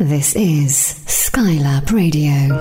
This 0.00 0.34
is 0.34 0.72
Skylab 1.06 1.92
Radio. 1.92 2.52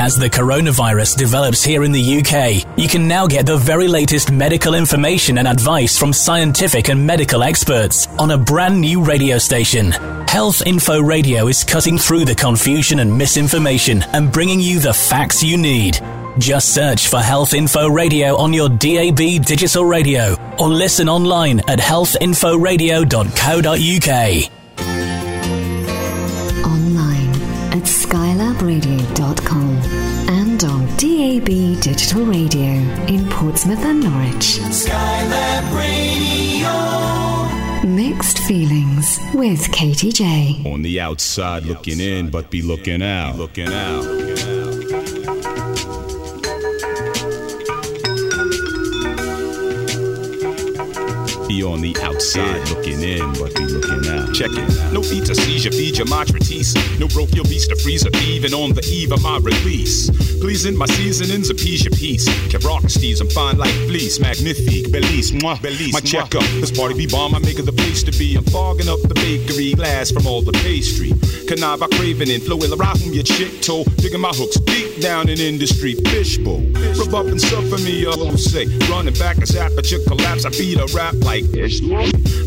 As 0.00 0.16
the 0.16 0.28
coronavirus 0.28 1.16
develops 1.16 1.62
here 1.62 1.84
in 1.84 1.92
the 1.92 2.18
UK, 2.18 2.66
you 2.76 2.88
can 2.88 3.06
now 3.06 3.28
get 3.28 3.46
the 3.46 3.56
very 3.56 3.86
latest 3.86 4.32
medical 4.32 4.74
information 4.74 5.38
and 5.38 5.46
advice 5.46 5.96
from 5.96 6.12
scientific 6.12 6.88
and 6.88 7.06
medical 7.06 7.44
experts 7.44 8.08
on 8.18 8.32
a 8.32 8.36
brand 8.36 8.80
new 8.80 9.00
radio 9.00 9.38
station. 9.38 9.92
Health 10.26 10.66
Info 10.66 11.00
Radio 11.00 11.46
is 11.46 11.62
cutting 11.62 11.98
through 11.98 12.24
the 12.24 12.34
confusion 12.34 12.98
and 12.98 13.16
misinformation 13.16 14.02
and 14.12 14.32
bringing 14.32 14.58
you 14.58 14.80
the 14.80 14.92
facts 14.92 15.44
you 15.44 15.56
need. 15.56 16.00
Just 16.36 16.74
search 16.74 17.06
for 17.06 17.20
Health 17.20 17.54
Info 17.54 17.86
Radio 17.86 18.36
on 18.36 18.52
your 18.52 18.68
DAB 18.68 19.44
digital 19.44 19.84
radio 19.84 20.34
or 20.58 20.68
listen 20.68 21.08
online 21.08 21.60
at 21.70 21.78
healthinforadio.co.uk. 21.78 24.55
skylabradio.com 28.36 29.70
and 30.28 30.62
on 30.64 30.84
DAB 30.98 31.80
Digital 31.80 32.26
Radio 32.26 32.60
in 33.06 33.26
Portsmouth 33.30 33.78
and 33.78 34.02
Norwich. 34.02 34.58
Skylab 34.70 35.74
Radio. 35.74 37.88
Mixed 37.88 38.38
feelings 38.40 39.18
with 39.32 39.72
Katy 39.72 40.12
J. 40.12 40.60
On 40.66 40.82
the 40.82 41.00
outside 41.00 41.64
looking 41.64 41.98
in, 42.00 42.28
but 42.28 42.50
be 42.50 42.60
looking 42.60 43.02
out. 43.02 43.36
Looking 43.36 43.68
out. 43.68 44.25
Be 51.56 51.62
on 51.62 51.80
the 51.80 51.96
outside 52.02 52.68
yeah. 52.68 52.74
looking 52.74 53.00
in, 53.00 53.32
but 53.40 53.54
be 53.56 53.64
looking 53.64 54.04
out. 54.12 54.34
Check 54.34 54.52
it. 54.52 54.92
No 54.92 55.00
feet 55.00 55.24
to 55.24 55.34
seizure, 55.34 55.72
feed 55.72 55.96
your 55.96 56.06
matrice. 56.06 56.76
No 57.00 57.08
broke 57.08 57.32
your 57.32 57.44
beast 57.44 57.70
to 57.70 57.76
freezer, 57.76 58.10
even 58.28 58.52
on 58.52 58.74
the 58.74 58.84
eve 58.84 59.10
of 59.10 59.22
my 59.22 59.38
release. 59.38 60.10
Pleasing 60.36 60.76
my 60.76 60.84
seasonings, 60.84 61.48
appease 61.48 61.82
your 61.82 61.96
peace. 61.96 62.28
Carocracies, 62.52 63.22
I'm 63.22 63.30
fine 63.30 63.56
like 63.56 63.72
fleece. 63.88 64.20
Magnifique, 64.20 64.92
Belize, 64.92 65.32
moi, 65.32 65.56
Belize. 65.62 65.94
My 65.94 66.00
check 66.00 66.34
up. 66.34 66.44
This 66.60 66.76
party 66.76 66.92
be 66.94 67.06
bomb, 67.06 67.34
I 67.34 67.38
make 67.38 67.58
it 67.58 67.64
the 67.64 67.72
place 67.72 68.02
to 68.02 68.12
be. 68.12 68.36
I'm 68.36 68.44
fogging 68.44 68.90
up 68.90 69.00
the 69.00 69.14
bakery 69.14 69.72
glass 69.72 70.10
from 70.10 70.26
all 70.26 70.42
the 70.42 70.52
pastry. 70.60 71.08
Connive, 71.48 71.80
I 71.80 71.88
craving 71.96 72.28
in. 72.28 72.42
Flow 72.42 72.60
around 72.60 73.00
your 73.00 73.24
chick 73.24 73.62
toe. 73.62 73.84
Digging 73.96 74.20
my 74.20 74.28
hooks 74.36 74.60
deep 74.60 74.95
down 75.00 75.28
in 75.28 75.38
industry. 75.38 75.94
Fishbowl. 75.94 76.60
Rub 76.98 77.14
up 77.14 77.26
and 77.26 77.40
suffer 77.40 77.78
me, 77.82 78.04
whole 78.04 78.36
say. 78.36 78.66
Running 78.88 79.14
back 79.14 79.38
as 79.38 79.54
aperture 79.56 79.98
collapse. 80.06 80.44
I 80.44 80.50
beat 80.50 80.78
a 80.78 80.86
rap 80.94 81.14
like 81.22 81.44
ish. 81.54 81.80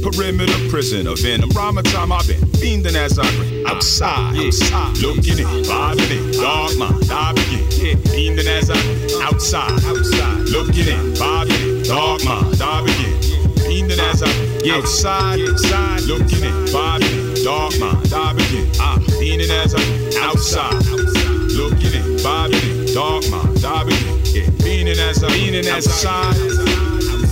Perimeter 0.02 0.70
prison 0.70 1.08
of 1.08 1.20
venom. 1.20 1.50
Rama 1.52 1.84
time 1.84 2.12
I've 2.12 2.28
been 2.28 2.40
fiending 2.60 2.96
as 2.96 3.20
I 3.20 3.30
grin. 3.36 3.68
Outside, 3.68 4.36
yeah. 4.36 4.48
outside. 4.48 4.98
Looking 4.98 5.40
in, 5.40 5.64
vibing 5.66 6.12
in. 6.12 6.32
Dark 6.42 6.78
mind, 6.78 7.12
I 7.12 7.34
begin. 7.34 7.66
Yeah. 7.72 7.96
Fiending 8.14 8.48
as 8.48 8.70
I 8.70 8.82
grin. 8.82 9.22
Outside, 9.22 9.84
outside. 9.86 10.50
Looking 10.50 10.88
in, 10.88 11.14
vibing 11.14 11.78
in. 11.78 11.84
Dark 11.84 12.24
mind, 12.26 12.62
I 12.62 12.82
begin. 12.86 13.20
Fiending 13.66 14.00
as 14.00 14.24
I 14.24 14.30
yeah. 14.64 14.76
outside, 14.76 15.40
outside. 15.42 16.02
Looking 16.04 16.44
in, 16.44 16.66
vibing 16.68 17.38
in. 17.38 17.44
Dark 17.44 17.80
mind, 17.80 18.14
I 18.14 18.34
begin. 18.34 18.68
Ah, 18.80 18.98
fiending 19.20 19.50
as 19.50 19.76
I 19.76 19.82
outside, 20.22 20.74
outside. 20.76 21.19
Looking 21.60 21.94
in, 21.94 22.16
vibing 22.20 22.88
in. 22.88 22.94
Dark 22.94 23.30
mind, 23.30 23.66
I 23.66 23.84
begin. 23.84 24.18
Yeah. 24.34 24.44
Fiending 24.64 24.98
as 24.98 25.22
a 25.24 25.28
fiending 25.28 25.66
as 25.66 25.88
outside. 25.88 26.89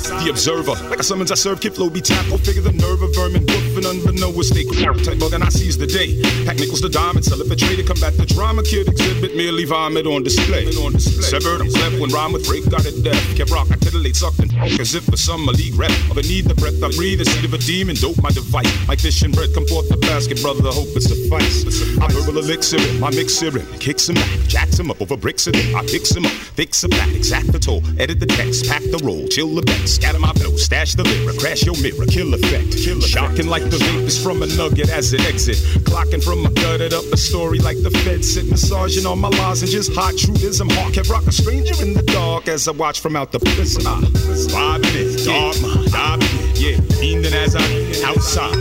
The 0.07 0.29
observer, 0.29 0.75
like 0.89 0.99
a 0.99 1.03
summons 1.03 1.31
I 1.31 1.35
serve, 1.35 1.59
kid 1.59 1.75
flow 1.75 1.89
be 1.89 2.01
tackle, 2.01 2.37
figure 2.37 2.61
the 2.61 2.71
nerve 2.71 3.01
of 3.01 3.13
vermin, 3.13 3.45
wolf 3.45 3.75
and 3.75 3.85
unbeknownst 3.85 4.53
they 4.53 4.63
type 5.03 5.19
bug, 5.19 5.33
and 5.33 5.43
I 5.43 5.49
seize 5.49 5.77
the 5.77 5.87
day. 5.87 6.19
Pack 6.45 6.57
nickels 6.57 6.81
to 6.81 6.89
diamond, 6.89 7.25
sell 7.25 7.41
it 7.41 7.47
for 7.47 7.55
trade 7.55 7.77
to 7.77 7.83
combat 7.83 8.15
the 8.15 8.25
drama, 8.25 8.63
kid 8.63 8.87
exhibit 8.87 9.35
merely 9.35 9.65
vomit 9.65 10.07
on 10.07 10.23
display. 10.23 10.65
On. 10.83 10.97
Severed, 10.99 11.61
I'm 11.61 11.67
left 11.67 11.99
when 11.99 12.09
rhyme 12.09 12.31
with 12.31 12.47
break, 12.47 12.69
got 12.69 12.85
it 12.85 13.03
death. 13.03 13.19
Kept 13.35 13.51
rock, 13.51 13.67
I 13.71 13.75
titillate, 13.75 14.15
sucked 14.15 14.39
and 14.39 14.51
as 14.79 14.95
if 14.95 15.03
for 15.03 15.17
some 15.17 15.47
a 15.47 15.51
league 15.51 15.75
rep. 15.75 15.91
Of 16.09 16.17
a 16.17 16.23
need 16.23 16.45
the 16.45 16.55
breath 16.55 16.81
I 16.83 16.89
breathe, 16.95 17.19
the 17.19 17.25
seed 17.25 17.45
of 17.45 17.53
a 17.53 17.59
demon, 17.59 17.95
dope 17.95 18.21
my 18.21 18.31
device. 18.31 18.71
Like 18.87 18.99
fish 18.99 19.21
and 19.23 19.33
bread, 19.33 19.53
come 19.53 19.67
forth 19.67 19.89
the 19.89 19.97
basket, 19.97 20.41
brother, 20.41 20.61
the 20.61 20.71
hope 20.71 20.95
is 20.95 21.07
suffice. 21.11 21.67
I 21.99 22.07
verbal 22.15 22.39
elixir 22.39 22.79
I 23.03 23.11
mixer 23.11 23.51
him, 23.51 23.67
kicks 23.79 24.09
him 24.09 24.15
back, 24.15 24.39
jacks 24.47 24.79
him 24.79 24.89
up 24.91 25.01
over 25.01 25.17
bricks 25.17 25.47
it. 25.47 25.55
I 25.75 25.85
fix 25.85 26.15
him 26.15 26.25
up, 26.25 26.31
fix 26.31 26.83
him 26.83 26.91
back, 26.91 27.09
exact 27.09 27.51
the 27.51 27.59
toll, 27.59 27.83
edit 27.99 28.19
the 28.19 28.25
text, 28.25 28.67
pack 28.69 28.81
the 28.83 28.99
roll, 29.03 29.27
chill 29.27 29.53
the 29.53 29.61
bet, 29.61 29.87
scatter 29.97 30.19
my 30.19 30.31
flow, 30.33 30.55
stash 30.55 30.93
the 30.93 31.03
lyric, 31.03 31.39
crash 31.39 31.65
your 31.65 31.75
mirror, 31.81 32.05
kill 32.05 32.33
effect. 32.33 32.77
Kill 32.77 33.01
Shocking 33.01 33.47
like 33.47 33.63
the 33.69 33.77
vapors 33.77 34.21
from 34.21 34.43
a 34.43 34.47
nugget 34.47 34.89
as 34.89 35.13
it 35.13 35.25
exit. 35.25 35.57
Clocking 35.89 36.23
from 36.23 36.45
a 36.45 36.51
gutted 36.51 36.93
up 36.93 37.05
a 37.11 37.17
story 37.17 37.59
like 37.59 37.81
the 37.81 37.91
Fed 38.05 38.23
sit 38.23 38.45
massaging 38.45 39.05
on 39.05 39.19
my 39.19 39.29
lozenges. 39.29 39.87
Hot 39.95 40.15
truth 40.17 40.43
is 40.43 40.61
I'm 40.61 40.69
hard, 40.69 40.93
kept 40.93 41.09
rock 41.09 41.25
a 41.25 41.31
stranger 41.31 41.75
in 41.81 41.93
the 41.93 42.03
dark 42.03 42.47
as 42.47 42.67
I 42.67 42.71
watch 42.71 42.99
from 42.99 43.15
out 43.15 43.31
the 43.31 43.39
prison. 43.39 43.83
Ah, 43.87 43.99
vibing 44.53 44.95
it, 44.95 45.25
dark 45.25 45.55
mind, 45.61 45.91
diving 45.91 46.27
it, 46.45 46.59
yeah. 46.59 46.77
Fiending 47.01 47.33
as 47.33 47.55
I 47.55 47.65
outside, 48.05 48.55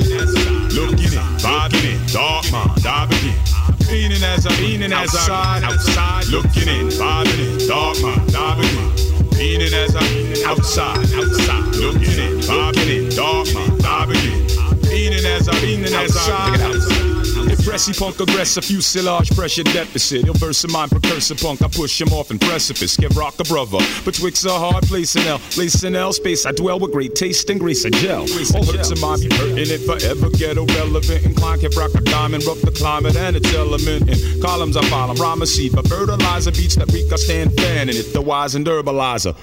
looking 0.72 1.12
in, 1.12 1.25
vibing 1.44 1.84
it, 1.84 2.12
dark 2.12 2.50
mind, 2.50 2.82
diving 2.82 3.28
it. 3.28 3.38
Fiending 3.86 4.22
as 4.22 4.46
I, 4.46 4.50
fiending 4.52 4.92
as 4.92 5.14
I, 5.28 5.62
outside, 5.62 6.26
looking 6.28 6.69
in, 6.69 6.88
vibing 6.88 7.41
it, 7.44 7.69
dark 7.69 8.00
mind, 8.00 8.32
diving 8.32 8.64
it. 8.64 9.16
Leaning 9.36 9.74
as 9.74 9.94
I'm 9.94 10.50
outside, 10.50 10.98
outside, 11.12 11.76
looking 11.76 12.02
in, 12.02 12.41
vibing 12.41 12.88
in, 12.88 13.08
dark, 13.14 13.47
vibing 13.78 14.24
in. 14.24 14.88
Leaning 14.88 15.26
as 15.26 15.48
I'm, 15.48 15.60
leaning 15.62 15.92
as 15.92 17.16
Pressy 17.65 17.99
punk 17.99 18.21
aggressive, 18.21 18.65
fuselage 18.65 19.34
pressure 19.34 19.65
deficit. 19.65 20.27
Ill 20.27 20.34
verse 20.34 20.65
of 20.65 20.71
mine, 20.71 20.89
precursor 20.89 21.34
punk. 21.34 21.62
I 21.62 21.69
push 21.69 22.00
him 22.00 22.09
off 22.12 22.31
in 22.31 22.39
precipice. 22.39 22.97
Give 22.97 23.17
rock 23.17 23.34
a 23.41 23.44
brother. 23.44 23.78
Betwixt 24.05 24.44
a 24.44 24.50
hard 24.50 24.84
place 24.84 25.17
in 25.17 25.27
L. 25.27 25.39
Place 25.50 25.83
in 25.84 25.97
L 25.97 26.12
space. 26.12 26.47
I 26.47 26.53
dwell 26.53 26.78
with 26.78 26.93
great 26.93 27.15
taste 27.15 27.50
and 27.50 27.61
grace 27.61 27.84
of 27.84 27.93
gel. 27.93 28.22
All 28.55 28.65
hurts 28.65 28.91
of 28.91 29.00
mine 29.00 29.21
be 29.21 29.34
hurting 29.34 29.71
it 29.71 29.83
forever. 29.84 30.31
Ghetto 30.31 30.67
relevant. 30.67 31.25
Incline 31.25 31.61
can 31.61 31.71
rock 31.72 31.94
a 31.94 32.00
diamond. 32.00 32.44
Rough 32.44 32.61
the 32.62 32.71
climate 32.71 33.17
and 33.17 33.37
its 33.37 33.53
element. 33.55 34.09
In 34.09 34.41
columns 34.41 34.77
I 34.77 34.84
follow. 34.88 35.15
Rhyme 35.15 35.43
a 35.43 35.47
seed. 35.47 35.73
But 35.73 35.88
fertilizer 35.88 36.53
beats 36.53 36.77
that 36.77 36.91
weak. 36.93 37.12
I 37.12 37.17
stand 37.17 37.55
fanning 37.56 37.97
it. 37.97 38.12
The 38.12 38.21
wise 38.21 38.55
and 38.55 38.67
herbalizer. 38.67 39.34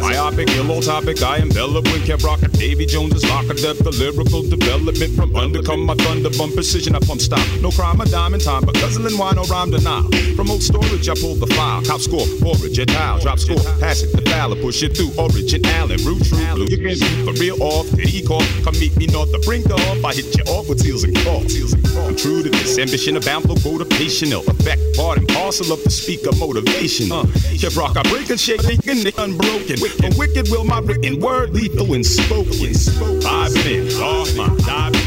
Myopic, 0.00 0.48
ill 0.50 0.80
topic. 0.80 1.22
I 1.22 1.38
envelop 1.38 1.84
when 1.86 2.02
kept 2.02 2.22
rockin' 2.22 2.50
Davy 2.52 2.86
Jones's 2.86 3.24
lock 3.28 3.48
of 3.50 3.56
depth. 3.56 3.84
The 3.84 3.90
lyrical 3.90 4.42
development 4.42 5.14
from 5.14 5.34
under 5.36 5.62
come 5.62 5.84
my 5.84 5.94
thunder 5.94 6.30
bump 6.30 6.54
precision. 6.54 6.94
I 6.94 7.00
pump 7.00 7.20
stop. 7.20 7.40
No 7.60 7.70
crime, 7.70 8.00
a 8.00 8.06
diamond 8.06 8.42
time, 8.42 8.64
but 8.64 8.74
guzzling 8.76 9.18
wine 9.18 9.36
or 9.36 9.44
rhyme 9.44 9.70
denial. 9.70 10.08
From 10.34 10.50
old 10.50 10.62
storage, 10.62 11.08
I 11.10 11.14
pull 11.14 11.34
the 11.34 11.46
file. 11.48 11.84
Cop 11.84 12.00
score, 12.00 12.26
forage, 12.40 12.80
tile, 12.86 13.18
drop 13.20 13.38
score, 13.38 13.60
pass 13.80 14.02
it, 14.02 14.16
the 14.16 14.22
ballot, 14.22 14.62
push 14.62 14.82
it 14.82 14.96
through. 14.96 15.12
Origin, 15.20 15.64
Allen, 15.66 16.00
root, 16.02 16.24
true, 16.24 16.40
blue. 16.54 16.64
You 16.64 16.78
can 16.78 16.96
be 16.96 17.24
for 17.24 17.36
real 17.38 17.62
off, 17.62 17.90
did 17.90 18.08
he 18.08 18.22
call? 18.22 18.40
Come 18.64 18.78
meet 18.80 18.96
me 18.96 19.06
north 19.08 19.30
the 19.32 19.38
brink 19.44 19.68
off. 19.70 20.04
I 20.04 20.14
hit 20.14 20.34
you 20.34 20.44
off 20.44 20.70
with 20.70 20.80
seals 20.80 21.04
and 21.04 21.14
calls. 21.20 21.52
I'm 22.00 22.16
true 22.16 22.42
to 22.42 22.48
this 22.48 22.78
ambition, 22.78 23.18
abound, 23.18 23.44
flow, 23.44 23.56
motivational 23.56 24.40
effect, 24.48 24.80
part 24.96 25.18
and 25.18 25.28
parcel 25.28 25.70
of 25.70 25.84
the 25.84 25.90
speaker 25.90 26.32
motivation. 26.36 27.12
Uh, 27.12 27.24
Kev 27.60 27.76
Rock, 27.76 27.98
I 27.98 28.02
break 28.08 28.30
and 28.30 28.40
shake, 28.40 28.64
making 28.64 29.04
it 29.04 29.18
unbroken. 29.18 29.76
A 29.76 30.16
wicked 30.16 30.48
will 30.48 30.64
my 30.64 30.80
written 30.80 31.20
word 31.20 31.52
lethal 31.52 31.92
and 31.92 32.06
spoken. 32.06 32.72
Five 33.20 33.52
minutes, 33.52 34.00
off 34.00 34.34
my 34.34 34.48
dive 34.64 35.00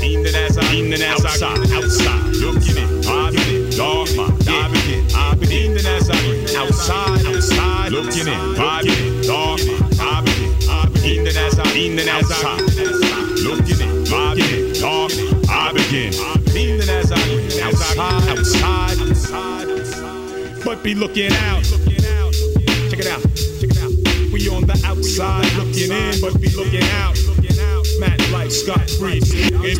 Fiending 0.00 0.32
as 0.34 0.56
I, 0.56 0.62
fiending 0.62 1.00
as 1.00 1.24
outside, 1.26 1.58
I, 1.58 1.76
outside, 1.76 2.36
looking 2.36 2.76
in, 2.78 3.00
driving 3.02 3.40
in, 3.52 4.16
mind, 4.16 4.44
diving 4.46 4.94
in, 4.94 5.04
I've 5.14 5.38
been 5.38 5.50
fiending 5.50 5.84
as 5.84 6.08
I, 6.08 6.16
outside, 6.58 7.26
outside, 7.26 7.92
looking 7.92 8.26
in, 8.26 8.54
driving 8.54 8.92
in, 8.92 9.26
mind, 9.28 9.60
diving 9.98 10.40
in, 10.40 10.54
I've 10.70 10.90
been 10.94 11.02
fiending 11.02 11.36
as 11.36 11.58
I, 11.58 11.64
fiending 11.64 12.08
as 12.08 12.30
I, 12.32 12.56
looking 13.44 13.80
in, 13.86 14.04
driving 14.04 14.48
in, 14.48 14.80
mind, 14.80 15.20
I 15.50 15.72
begin, 15.74 16.12
fiending 16.48 16.88
as 16.88 17.12
I, 17.12 17.20
outside, 17.62 18.38
outside, 18.38 18.98
outside, 19.68 20.64
but 20.64 20.82
be 20.82 20.94
looking 20.94 21.30
out, 21.30 21.62
check 21.62 21.98
it 21.98 22.06
out, 22.06 22.32
check 23.60 23.70
it 23.70 23.76
out, 23.76 24.32
we 24.32 24.48
on 24.48 24.66
the 24.66 24.80
outside, 24.82 25.52
looking 25.58 25.92
in, 25.92 26.18
but 26.22 26.40
be 26.40 26.48
looking 26.56 26.84
out. 26.84 27.29
And 28.50 28.58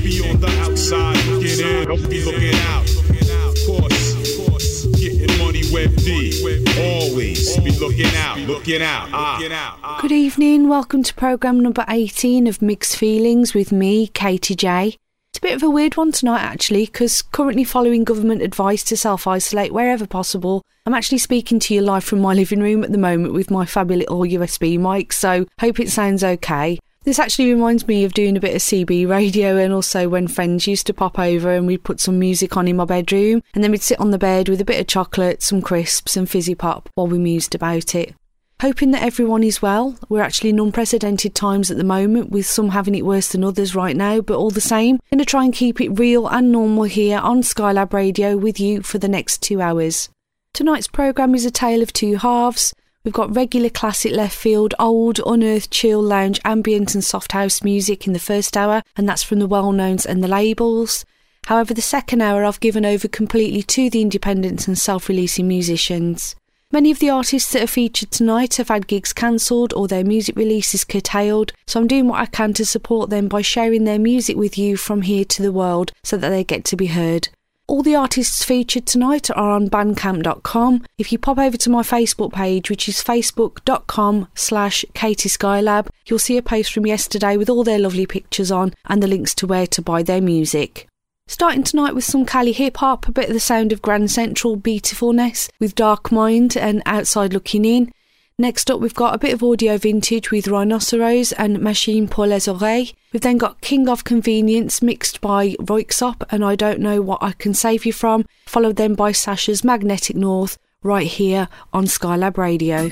be 0.05 0.31
on 0.31 0.39
the 0.39 0.47
outside 0.61 1.17
looking 1.27 1.59
in. 1.59 1.89
Don't 1.89 2.09
be 2.09 2.25
looking 2.25 2.55
out. 2.55 2.89
Of 2.89 3.67
course, 3.67 4.87
getting 4.95 5.39
money 5.39 5.63
D. 5.63 6.41
Always 6.79 7.57
be 7.59 7.73
looking 7.81 8.15
out, 8.15 8.39
looking 8.39 8.81
out, 8.81 9.09
ah. 9.13 9.99
Good 10.01 10.13
evening. 10.13 10.69
Welcome 10.69 11.03
to 11.03 11.13
program 11.15 11.59
number 11.59 11.85
18 11.89 12.47
of 12.47 12.63
Mixed 12.63 12.97
Feelings 12.97 13.55
with 13.55 13.73
me, 13.73 14.07
Katy 14.07 14.55
J. 14.55 14.97
It's 15.31 15.39
a 15.39 15.41
bit 15.41 15.55
of 15.55 15.65
a 15.65 15.71
weird 15.71 15.97
one 15.97 16.13
tonight, 16.13 16.43
actually, 16.43 16.87
because 16.87 17.23
currently 17.23 17.65
following 17.65 18.05
government 18.05 18.41
advice 18.41 18.85
to 18.85 18.97
self 18.97 19.27
isolate 19.27 19.75
wherever 19.75 20.07
possible, 20.07 20.63
I'm 20.87 20.95
actually 20.95 21.19
speaking 21.19 21.59
to 21.59 21.75
you 21.75 21.81
live 21.81 22.05
from 22.05 22.21
my 22.21 22.35
living 22.35 22.61
room 22.61 22.85
at 22.85 22.93
the 22.93 22.99
moment 22.99 23.35
with 23.35 23.51
my 23.51 23.67
fabulous 23.67 24.09
little 24.09 24.21
USB 24.21 24.79
mic, 24.79 25.13
so 25.13 25.47
hope 25.59 25.81
it 25.81 25.91
sounds 25.91 26.23
okay. 26.23 26.79
This 27.05 27.19
actually 27.19 27.51
reminds 27.51 27.89
me 27.89 28.05
of 28.05 28.13
doing 28.13 28.37
a 28.37 28.41
bit 28.41 28.55
of 28.55 28.61
CB 28.61 29.09
radio 29.09 29.57
and 29.57 29.73
also 29.73 30.07
when 30.07 30.29
friends 30.29 30.67
used 30.67 30.87
to 30.87 30.93
pop 30.93 31.19
over 31.19 31.51
and 31.51 31.67
we'd 31.67 31.83
put 31.83 31.99
some 31.99 32.19
music 32.19 32.59
on 32.59 32.69
in 32.69 32.77
my 32.77 32.85
bedroom 32.85 33.43
and 33.55 33.65
then 33.65 33.71
we'd 33.71 33.81
sit 33.81 33.99
on 33.99 34.11
the 34.11 34.19
bed 34.19 34.51
with 34.51 34.61
a 34.61 34.67
bit 34.67 34.79
of 34.79 34.87
chocolate, 34.87 35.43
some 35.43 35.63
crisps 35.63 36.15
and 36.15 36.29
fizzy 36.29 36.55
pop 36.55 36.91
while 36.95 37.07
we 37.07 37.19
mused 37.19 37.55
about 37.55 37.95
it. 37.95 38.15
Hoping 38.61 38.91
that 38.91 39.03
everyone 39.03 39.43
is 39.43 39.63
well. 39.63 39.97
We're 40.11 40.21
actually 40.21 40.51
in 40.51 40.61
unprecedented 40.61 41.35
times 41.35 41.71
at 41.71 41.79
the 41.79 41.85
moment, 41.85 42.31
with 42.31 42.45
some 42.45 42.69
having 42.69 42.95
it 42.95 43.07
worse 43.07 43.29
than 43.29 43.43
others 43.43 43.75
right 43.75 43.97
now, 43.97 44.21
but 44.21 44.37
all 44.37 44.51
the 44.51 44.61
same, 44.61 45.01
going 45.11 45.19
to 45.19 45.25
try 45.25 45.45
and 45.45 45.55
keep 45.55 45.81
it 45.81 45.99
real 45.99 46.29
and 46.29 46.53
normal 46.53 46.85
here 46.85 47.19
on 47.21 47.41
Skylab 47.41 47.95
Radio 47.95 48.37
with 48.37 48.61
you 48.61 48.83
for 48.83 48.99
the 48.99 49.09
next 49.09 49.41
two 49.41 49.63
hours. 49.63 50.11
Tonight's 50.53 50.89
programme 50.89 51.35
is 51.35 51.47
a 51.47 51.51
tale 51.51 51.81
of 51.81 51.95
two 51.95 52.17
halves. 52.17 52.75
We've 53.03 53.15
got 53.15 53.35
regular 53.35 53.71
classic 53.71 54.13
left 54.13 54.37
field, 54.37 54.75
old, 54.79 55.21
unearthed, 55.25 55.71
chill, 55.71 56.03
lounge, 56.03 56.39
ambient, 56.45 56.95
and 56.95 57.03
soft 57.03 57.33
house 57.33 57.63
music 57.63 58.07
in 58.07 58.13
the 58.13 58.19
first 58.19 58.59
hour, 58.59 58.83
and 58.95 59.09
that's 59.09 59.23
from 59.23 59.39
the 59.39 59.47
well 59.47 59.73
knowns 59.73 60.05
and 60.05 60.23
the 60.23 60.29
labels. 60.29 61.07
However, 61.47 61.73
the 61.73 61.81
second 61.81 62.21
hour 62.21 62.45
I've 62.45 62.61
given 62.61 62.85
over 62.85 63.09
completely 63.09 63.63
to 63.63 63.89
the 63.89 64.03
independents 64.03 64.69
and 64.69 64.79
self 64.79 65.09
releasing 65.09 65.49
musicians. 65.49 66.37
Many 66.73 66.91
of 66.91 66.99
the 66.99 67.09
artists 67.09 67.51
that 67.53 67.63
are 67.63 67.67
featured 67.67 68.11
tonight 68.11 68.57
have 68.57 68.69
had 68.69 68.87
gigs 68.87 69.15
cancelled 69.15 69.73
or 69.73 69.89
their 69.89 70.05
music 70.05 70.37
releases 70.37 70.85
curtailed, 70.85 71.55
so 71.67 71.81
I'm 71.81 71.89
doing 71.89 72.07
what 72.07 72.21
I 72.21 72.27
can 72.27 72.53
to 72.53 72.67
support 72.67 73.09
them 73.09 73.29
by 73.29 73.41
sharing 73.41 73.85
their 73.85 73.99
music 73.99 74.37
with 74.37 74.59
you 74.59 74.77
from 74.77 75.03
here 75.03 75.25
to 75.25 75.43
the 75.43 75.53
world 75.53 75.91
so 76.05 76.19
that 76.19 76.29
they 76.29 76.45
get 76.45 76.65
to 76.67 76.77
be 76.77 76.87
heard. 76.89 77.31
All 77.71 77.85
the 77.85 77.95
artists 77.95 78.43
featured 78.43 78.85
tonight 78.85 79.31
are 79.31 79.53
on 79.53 79.71
bandcamp.com. 79.71 80.83
If 80.99 81.13
you 81.13 81.19
pop 81.19 81.39
over 81.39 81.57
to 81.57 81.71
my 81.71 81.83
Facebook 81.83 82.33
page, 82.33 82.69
which 82.69 82.89
is 82.89 82.97
facebook.com 82.97 84.27
slash 84.35 84.85
Katy 84.93 85.29
Skylab, 85.29 85.87
you'll 86.05 86.19
see 86.19 86.37
a 86.37 86.43
post 86.43 86.73
from 86.73 86.85
yesterday 86.85 87.37
with 87.37 87.49
all 87.49 87.63
their 87.63 87.79
lovely 87.79 88.07
pictures 88.07 88.51
on 88.51 88.75
and 88.87 89.01
the 89.01 89.07
links 89.07 89.37
to 89.37 89.47
where 89.47 89.69
to 89.69 89.81
buy 89.81 90.03
their 90.03 90.21
music. 90.21 90.89
Starting 91.29 91.63
tonight 91.63 91.95
with 91.95 92.03
some 92.03 92.27
Cali 92.27 92.51
hip 92.51 92.79
hop, 92.79 93.07
a 93.07 93.13
bit 93.13 93.29
of 93.29 93.35
the 93.35 93.39
sound 93.39 93.71
of 93.71 93.81
Grand 93.81 94.11
Central 94.11 94.57
beautifulness 94.57 95.49
with 95.61 95.77
Dark 95.77 96.11
Mind 96.11 96.57
and 96.57 96.83
Outside 96.87 97.33
Looking 97.33 97.65
In. 97.65 97.93
Next 98.41 98.71
up, 98.71 98.81
we've 98.81 98.95
got 98.95 99.15
a 99.15 99.19
bit 99.19 99.35
of 99.35 99.43
audio 99.43 99.77
vintage 99.77 100.31
with 100.31 100.47
Rhinocerose 100.47 101.35
and 101.37 101.61
Machine 101.61 102.09
pour 102.09 102.27
les 102.27 102.49
oreilles. 102.49 102.95
We've 103.13 103.21
then 103.21 103.37
got 103.37 103.61
King 103.61 103.87
of 103.87 104.05
Convenience 104.05 104.81
mixed 104.81 105.21
by 105.21 105.57
Röyksopp 105.61 106.23
and 106.31 106.43
I 106.43 106.57
Don't 106.57 106.81
Know 106.81 107.03
What 107.03 107.23
I 107.23 107.33
Can 107.33 107.53
Save 107.53 107.85
You 107.85 107.93
From, 107.93 108.25
followed 108.47 108.77
then 108.77 108.95
by 108.95 109.13
Sasha's 109.13 109.63
Magnetic 109.63 110.17
North 110.17 110.57
right 110.83 111.07
here 111.07 111.49
on 111.75 111.85
Skylab 111.85 112.39
Radio. 112.39 112.89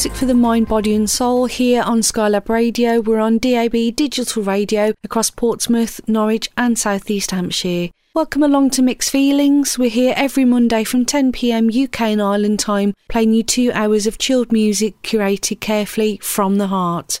Music 0.00 0.16
for 0.16 0.24
the 0.24 0.32
mind, 0.32 0.66
body, 0.66 0.94
and 0.94 1.10
soul 1.10 1.44
here 1.44 1.82
on 1.82 2.00
Skylab 2.00 2.48
Radio. 2.48 3.02
We're 3.02 3.20
on 3.20 3.36
DAB 3.36 3.94
digital 3.94 4.42
radio 4.42 4.94
across 5.04 5.28
Portsmouth, 5.28 6.00
Norwich, 6.08 6.48
and 6.56 6.78
South 6.78 7.10
East 7.10 7.32
Hampshire. 7.32 7.90
Welcome 8.14 8.42
along 8.42 8.70
to 8.70 8.82
Mixed 8.82 9.10
Feelings. 9.10 9.78
We're 9.78 9.90
here 9.90 10.14
every 10.16 10.46
Monday 10.46 10.84
from 10.84 11.04
10pm 11.04 11.84
UK 11.84 12.00
and 12.00 12.22
Ireland 12.22 12.60
time, 12.60 12.94
playing 13.10 13.34
you 13.34 13.42
two 13.42 13.72
hours 13.74 14.06
of 14.06 14.16
chilled 14.16 14.52
music 14.52 14.94
curated 15.02 15.60
carefully 15.60 16.18
from 16.22 16.56
the 16.56 16.68
heart. 16.68 17.20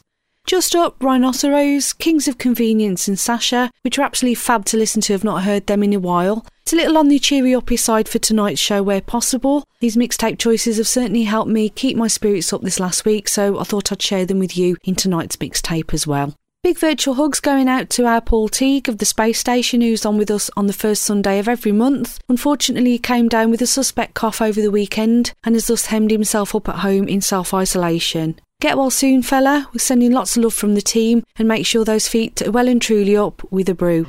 Just 0.50 0.74
up, 0.74 0.98
Rhinocerose, 0.98 1.96
Kings 1.96 2.26
of 2.26 2.36
Convenience, 2.36 3.06
and 3.06 3.16
Sasha, 3.16 3.70
which 3.82 4.00
are 4.00 4.02
absolutely 4.02 4.34
fab 4.34 4.64
to 4.64 4.76
listen 4.76 5.00
to. 5.02 5.14
I've 5.14 5.22
not 5.22 5.44
heard 5.44 5.68
them 5.68 5.84
in 5.84 5.92
a 5.92 6.00
while. 6.00 6.44
It's 6.62 6.72
a 6.72 6.76
little 6.76 6.98
on 6.98 7.06
the 7.06 7.20
cheery 7.20 7.54
uppy 7.54 7.76
side 7.76 8.08
for 8.08 8.18
tonight's 8.18 8.58
show 8.58 8.82
where 8.82 9.00
possible. 9.00 9.62
These 9.78 9.96
mixtape 9.96 10.40
choices 10.40 10.78
have 10.78 10.88
certainly 10.88 11.22
helped 11.22 11.52
me 11.52 11.68
keep 11.68 11.96
my 11.96 12.08
spirits 12.08 12.52
up 12.52 12.62
this 12.62 12.80
last 12.80 13.04
week, 13.04 13.28
so 13.28 13.60
I 13.60 13.62
thought 13.62 13.92
I'd 13.92 14.02
share 14.02 14.26
them 14.26 14.40
with 14.40 14.56
you 14.56 14.76
in 14.82 14.96
tonight's 14.96 15.36
mixtape 15.36 15.94
as 15.94 16.04
well. 16.04 16.34
Big 16.64 16.80
virtual 16.80 17.14
hugs 17.14 17.38
going 17.38 17.68
out 17.68 17.88
to 17.90 18.06
our 18.06 18.20
Paul 18.20 18.48
Teague 18.48 18.88
of 18.88 18.98
the 18.98 19.04
space 19.04 19.38
station 19.38 19.80
who's 19.80 20.04
on 20.04 20.18
with 20.18 20.32
us 20.32 20.50
on 20.56 20.66
the 20.66 20.72
first 20.72 21.04
Sunday 21.04 21.38
of 21.38 21.46
every 21.46 21.70
month. 21.70 22.18
Unfortunately, 22.28 22.90
he 22.90 22.98
came 22.98 23.28
down 23.28 23.52
with 23.52 23.62
a 23.62 23.68
suspect 23.68 24.14
cough 24.14 24.42
over 24.42 24.60
the 24.60 24.72
weekend 24.72 25.32
and 25.44 25.54
has 25.54 25.68
thus 25.68 25.86
hemmed 25.86 26.10
himself 26.10 26.56
up 26.56 26.68
at 26.68 26.80
home 26.80 27.06
in 27.06 27.20
self 27.20 27.54
isolation. 27.54 28.34
Get 28.60 28.76
well 28.76 28.90
soon, 28.90 29.22
fella. 29.22 29.70
We're 29.72 29.78
sending 29.78 30.12
lots 30.12 30.36
of 30.36 30.42
love 30.42 30.52
from 30.52 30.74
the 30.74 30.82
team 30.82 31.24
and 31.38 31.48
make 31.48 31.64
sure 31.64 31.82
those 31.82 32.06
feet 32.06 32.42
are 32.42 32.50
well 32.50 32.68
and 32.68 32.80
truly 32.80 33.16
up 33.16 33.42
with 33.50 33.70
a 33.70 33.74
brew. 33.74 34.06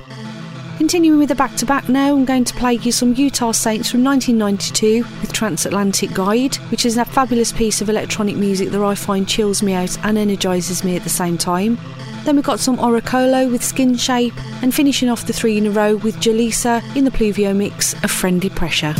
Continuing 0.77 1.19
with 1.19 1.29
the 1.29 1.35
back 1.35 1.55
to 1.55 1.65
back 1.65 1.87
now, 1.87 2.13
I'm 2.13 2.25
going 2.25 2.43
to 2.43 2.53
play 2.55 2.73
you 2.73 2.91
some 2.91 3.13
Utah 3.13 3.53
Saints 3.53 3.89
from 3.89 4.03
1992 4.03 5.03
with 5.21 5.31
Transatlantic 5.31 6.13
Guide, 6.13 6.55
which 6.69 6.85
is 6.85 6.97
a 6.97 7.05
fabulous 7.05 7.53
piece 7.53 7.79
of 7.79 7.87
electronic 7.87 8.35
music 8.35 8.71
that 8.71 8.83
I 8.83 8.93
find 8.93 9.25
chills 9.25 9.63
me 9.63 9.71
out 9.71 9.97
and 10.03 10.17
energises 10.17 10.83
me 10.83 10.97
at 10.97 11.03
the 11.03 11.09
same 11.09 11.37
time. 11.37 11.77
Then 12.25 12.35
we've 12.35 12.43
got 12.43 12.59
some 12.59 12.75
Oracolo 12.75 13.49
with 13.49 13.63
Skin 13.63 13.95
Shape, 13.95 14.33
and 14.61 14.75
finishing 14.75 15.07
off 15.07 15.27
the 15.27 15.33
three 15.33 15.57
in 15.57 15.67
a 15.67 15.71
row 15.71 15.95
with 15.95 16.17
Jhelisa 16.17 16.83
in 16.97 17.05
the 17.05 17.11
Pluvio 17.11 17.55
mix 17.55 17.93
of 18.03 18.11
Friendly 18.11 18.49
Pressure. 18.49 18.95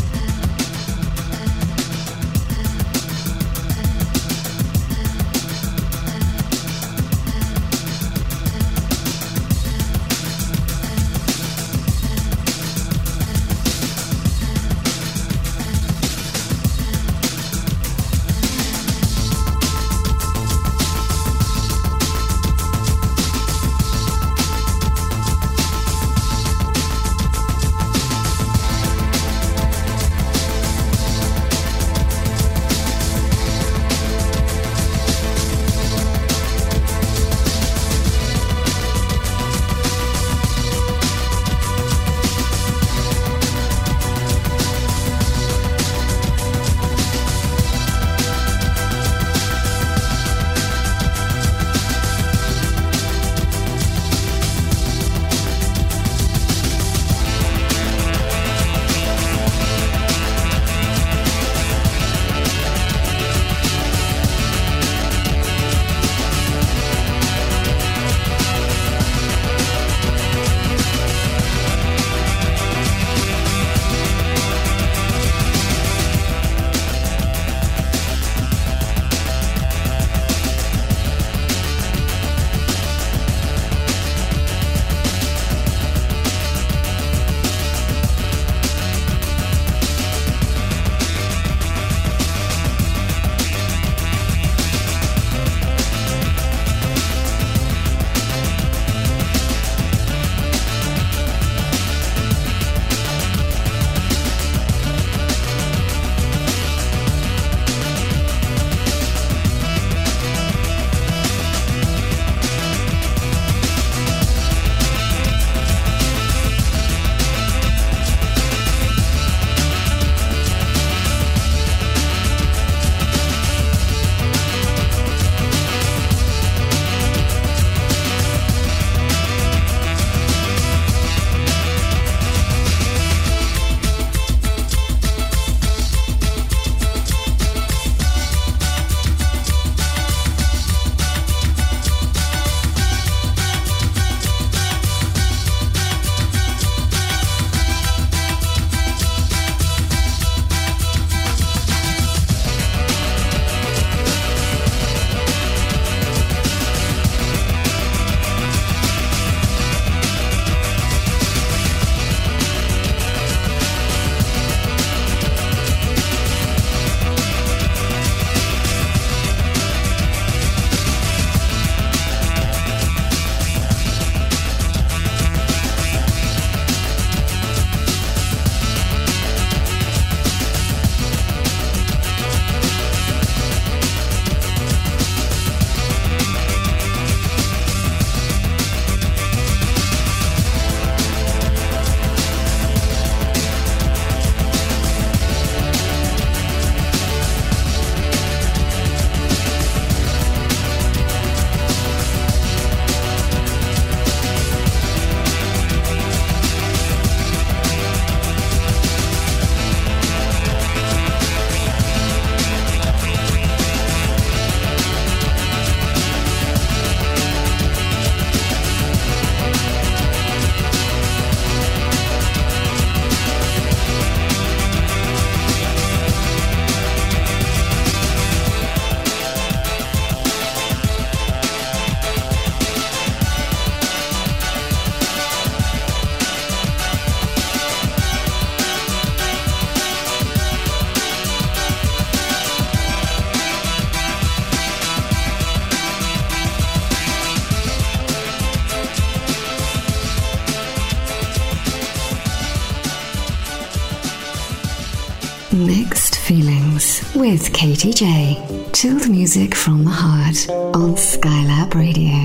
With 257.84 257.96
Katy 257.96 258.06
J. 258.06 258.70
Chilled 258.74 259.10
music 259.10 259.56
from 259.56 259.84
the 259.84 259.92
heart 259.92 260.50
on 260.76 260.96
Skylab 260.96 261.74
Radio. 261.74 262.21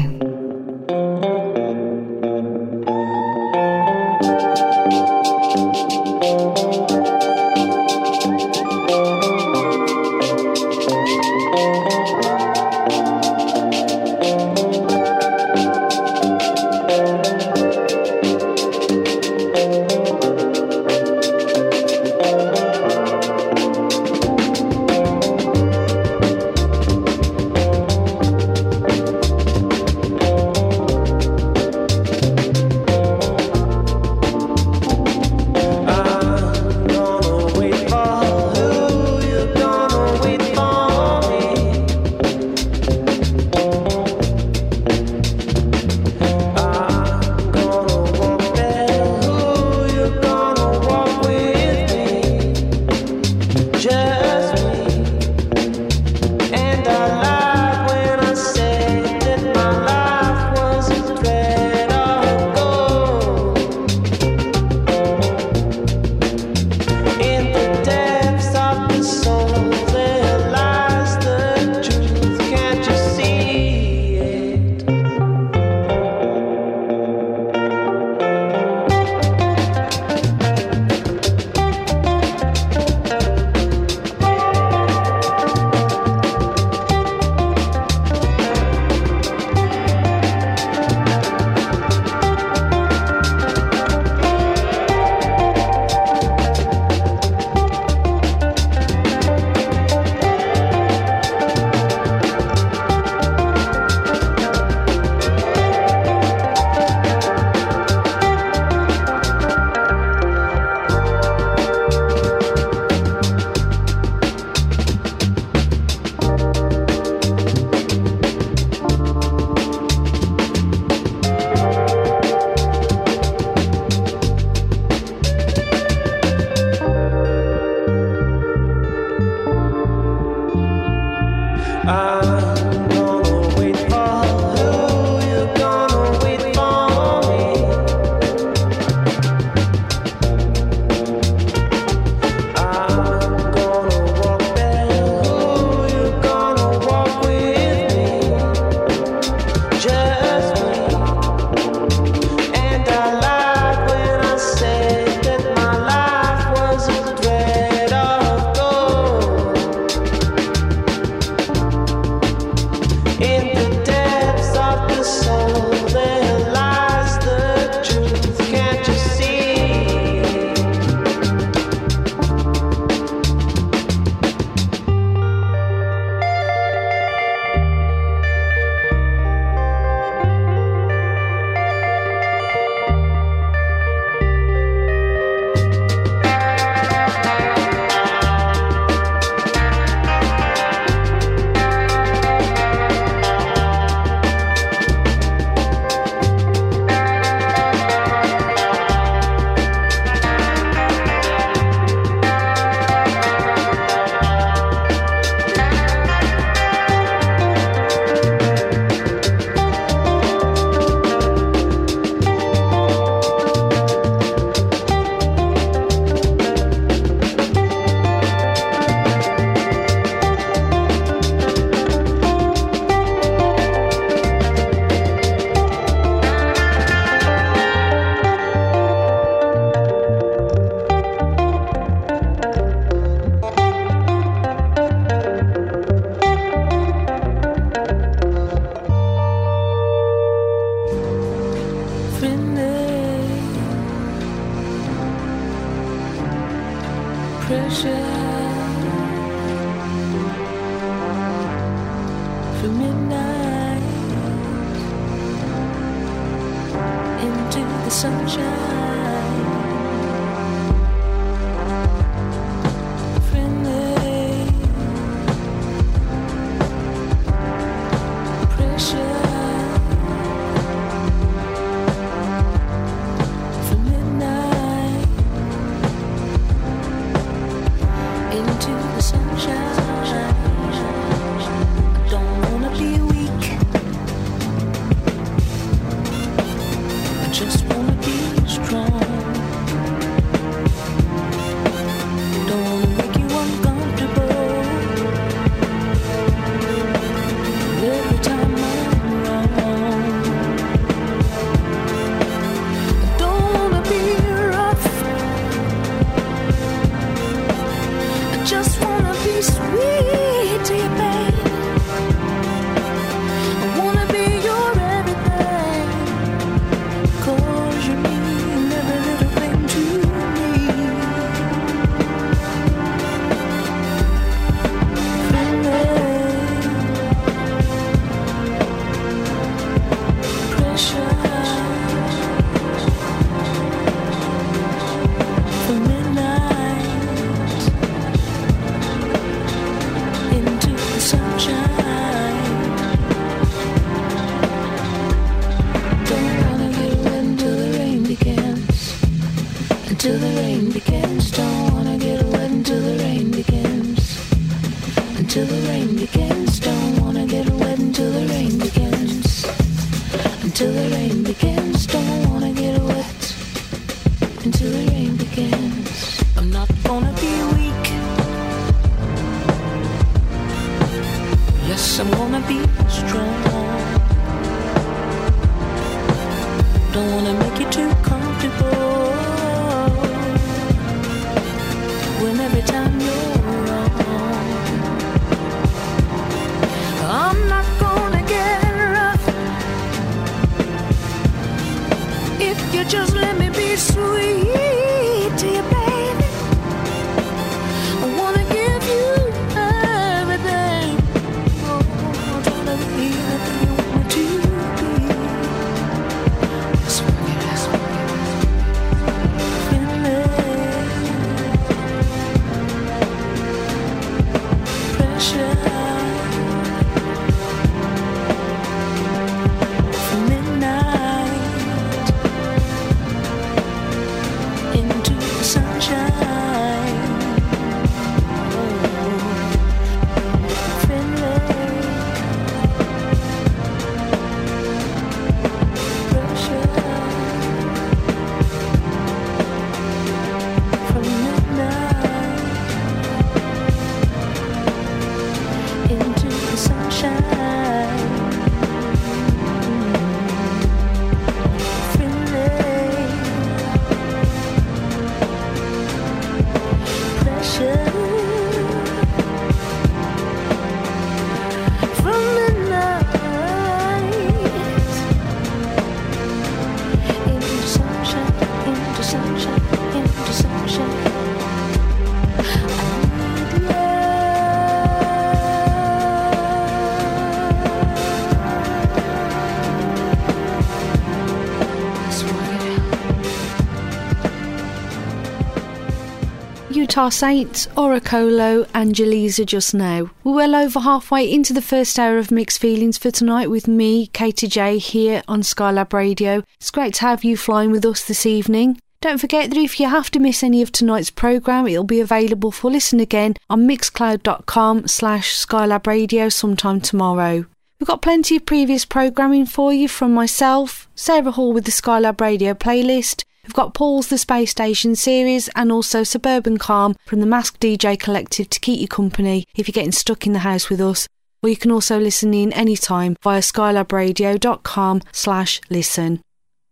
Utah 486.96 487.10
Saints, 487.10 487.66
Oracolo, 487.76 488.66
and 488.72 488.94
Jhelisa 488.94 489.44
just 489.44 489.74
now. 489.74 490.10
We're 490.24 490.32
well 490.32 490.54
over 490.54 490.80
halfway 490.80 491.30
into 491.30 491.52
the 491.52 491.60
first 491.60 491.98
hour 491.98 492.16
of 492.16 492.30
Mixed 492.30 492.58
Feelings 492.58 492.96
for 492.96 493.10
tonight 493.10 493.50
with 493.50 493.68
me, 493.68 494.06
Katy 494.06 494.46
Jay, 494.46 494.78
here 494.78 495.22
on 495.28 495.42
Skylab 495.42 495.92
Radio. 495.92 496.42
It's 496.58 496.70
great 496.70 496.94
to 496.94 497.02
have 497.02 497.22
you 497.22 497.36
flying 497.36 497.70
with 497.70 497.84
us 497.84 498.02
this 498.02 498.24
evening. 498.24 498.80
Don't 499.02 499.18
forget 499.18 499.50
that 499.50 499.58
if 499.58 499.78
you 499.78 499.90
have 499.90 500.10
to 500.12 500.18
miss 500.18 500.42
any 500.42 500.62
of 500.62 500.72
tonight's 500.72 501.10
programme, 501.10 501.68
it'll 501.68 501.84
be 501.84 502.00
available 502.00 502.50
for 502.50 502.70
listen 502.70 502.98
again 502.98 503.34
on 503.50 503.68
mixcloud.com 503.68 504.88
slash 504.88 505.34
Skylab 505.34 505.86
Radio 505.86 506.30
sometime 506.30 506.80
tomorrow. 506.80 507.44
We've 507.78 507.86
got 507.86 508.00
plenty 508.00 508.36
of 508.36 508.46
previous 508.46 508.86
programming 508.86 509.44
for 509.44 509.70
you 509.70 509.86
from 509.86 510.14
myself, 510.14 510.88
Sarah 510.94 511.32
Hall 511.32 511.52
with 511.52 511.66
the 511.66 511.72
Skylab 511.72 512.22
Radio 512.22 512.54
playlist, 512.54 513.22
We've 513.46 513.54
got 513.54 513.74
Paul's 513.74 514.08
The 514.08 514.18
Space 514.18 514.50
Station 514.50 514.96
series 514.96 515.48
and 515.54 515.70
also 515.70 516.02
Suburban 516.02 516.58
Calm 516.58 516.96
from 517.06 517.20
the 517.20 517.26
Mask 517.26 517.60
DJ 517.60 517.96
Collective 517.96 518.50
to 518.50 518.58
keep 518.58 518.80
you 518.80 518.88
company 518.88 519.46
if 519.54 519.68
you're 519.68 519.72
getting 519.72 519.92
stuck 519.92 520.26
in 520.26 520.32
the 520.32 520.40
house 520.40 520.68
with 520.68 520.80
us. 520.80 521.06
Or 521.44 521.48
you 521.48 521.56
can 521.56 521.70
also 521.70 522.00
listen 522.00 522.34
in 522.34 522.52
anytime 522.52 523.16
via 523.22 523.40
skylabradio.com 523.40 525.02
slash 525.12 525.60
listen. 525.70 526.20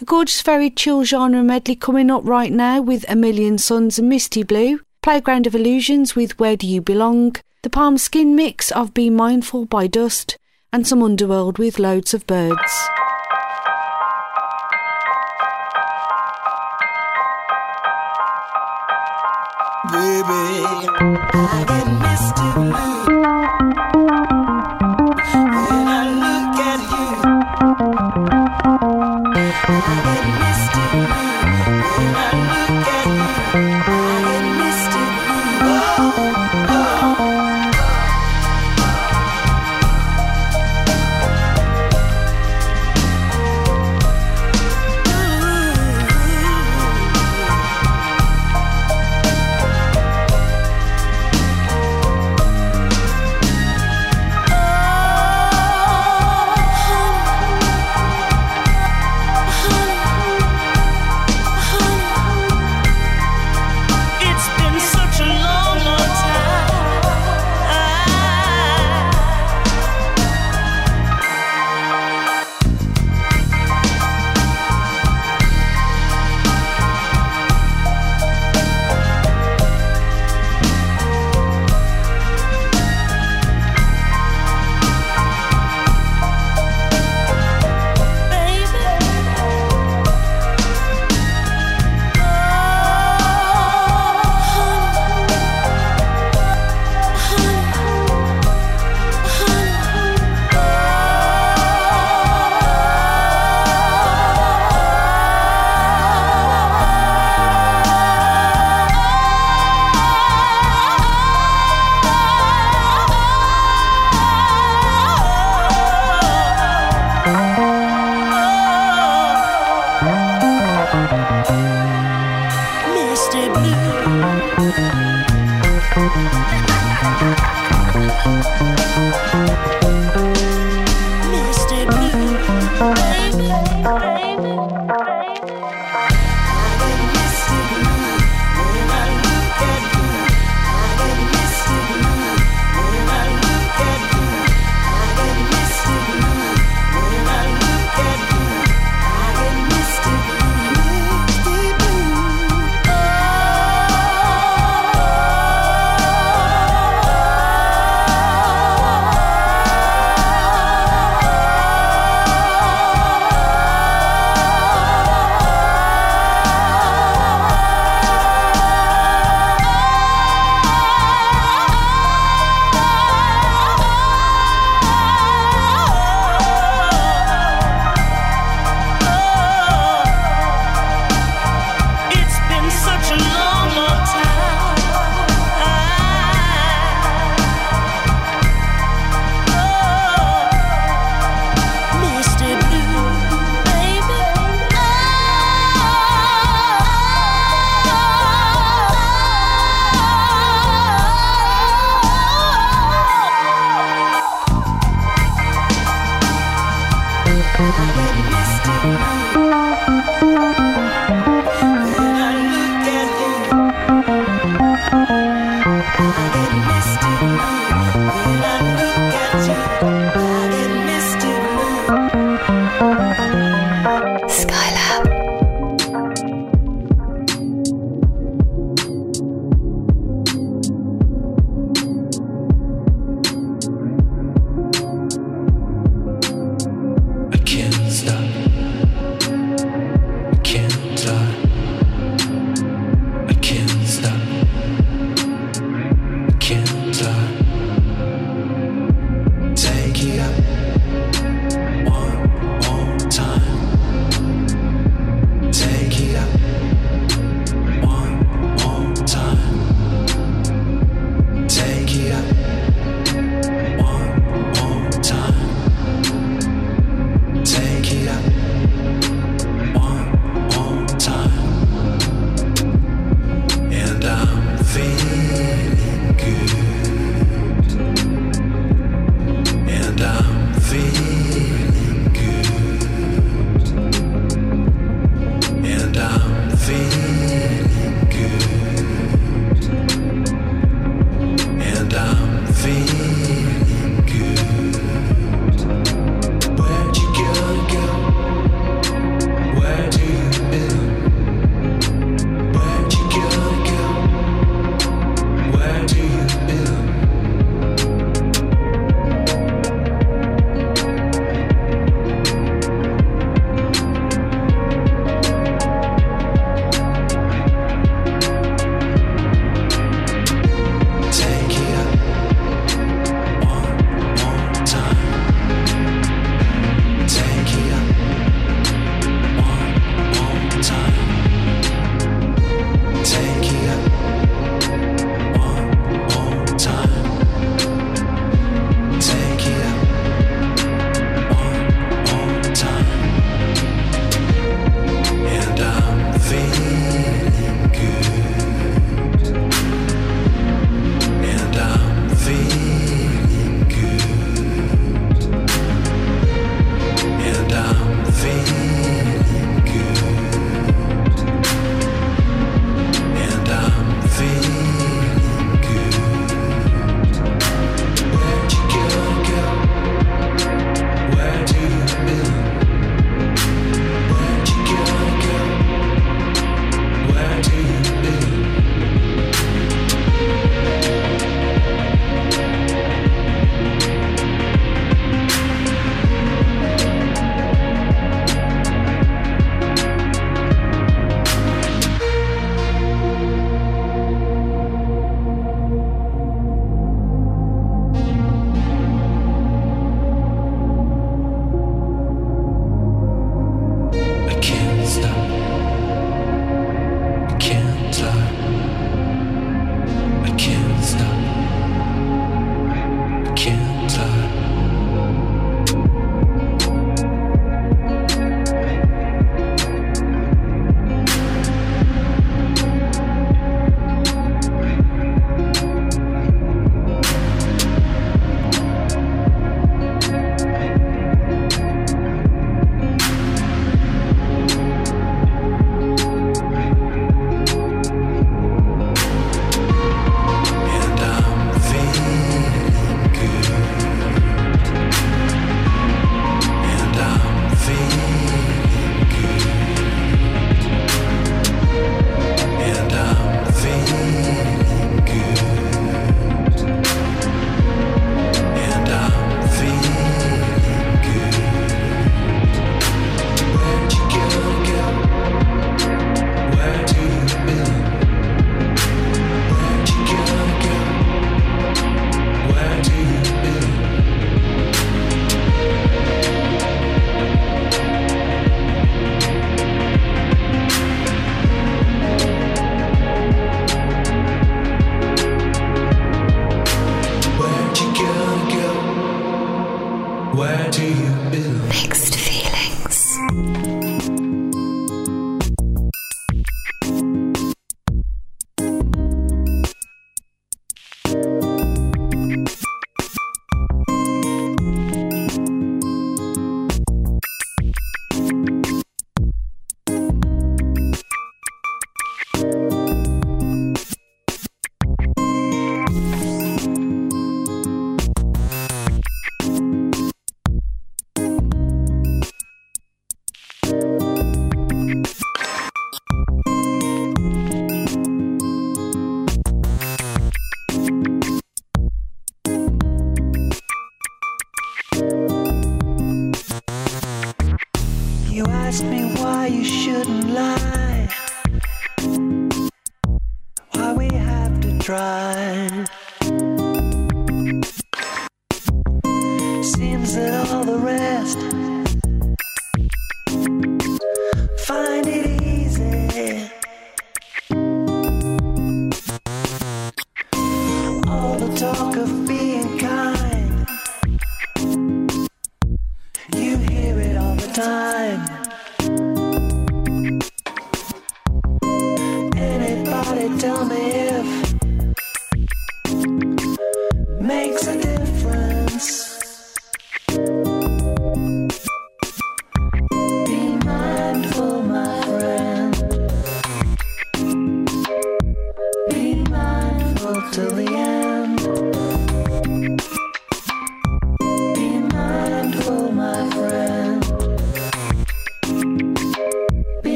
A 0.00 0.04
gorgeous 0.04 0.42
very 0.42 0.68
chill 0.68 1.04
genre 1.04 1.44
medley 1.44 1.76
coming 1.76 2.10
up 2.10 2.24
right 2.24 2.50
now 2.50 2.80
with 2.80 3.08
A 3.08 3.14
Million 3.14 3.58
Suns 3.58 4.00
and 4.00 4.08
Misty 4.08 4.42
Blue, 4.42 4.80
Playground 5.02 5.46
of 5.46 5.54
Illusions 5.54 6.16
with 6.16 6.36
Where 6.40 6.56
Do 6.56 6.66
You 6.66 6.80
Belong, 6.80 7.36
the 7.62 7.70
Palm 7.70 7.96
Skin 7.96 8.34
mix 8.34 8.72
of 8.72 8.92
Be 8.92 9.08
Mindful 9.08 9.66
by 9.66 9.86
Dust, 9.86 10.36
and 10.72 10.84
some 10.84 11.00
Underworld 11.00 11.58
with 11.58 11.78
loads 11.78 12.12
of 12.12 12.26
birds. 12.26 12.88
baby. 19.96 20.44
I 21.32 21.64
get 21.70 21.86
misty 22.04 22.48
blue. 22.54 23.00
When 25.68 25.86
I 25.88 26.02
look 26.22 26.56
at 26.72 26.80
you, 30.40 30.45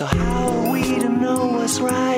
So 0.00 0.06
how 0.06 0.48
are 0.48 0.72
we 0.72 0.98
to 0.98 1.10
know 1.10 1.44
what's 1.44 1.78
right? 1.78 2.09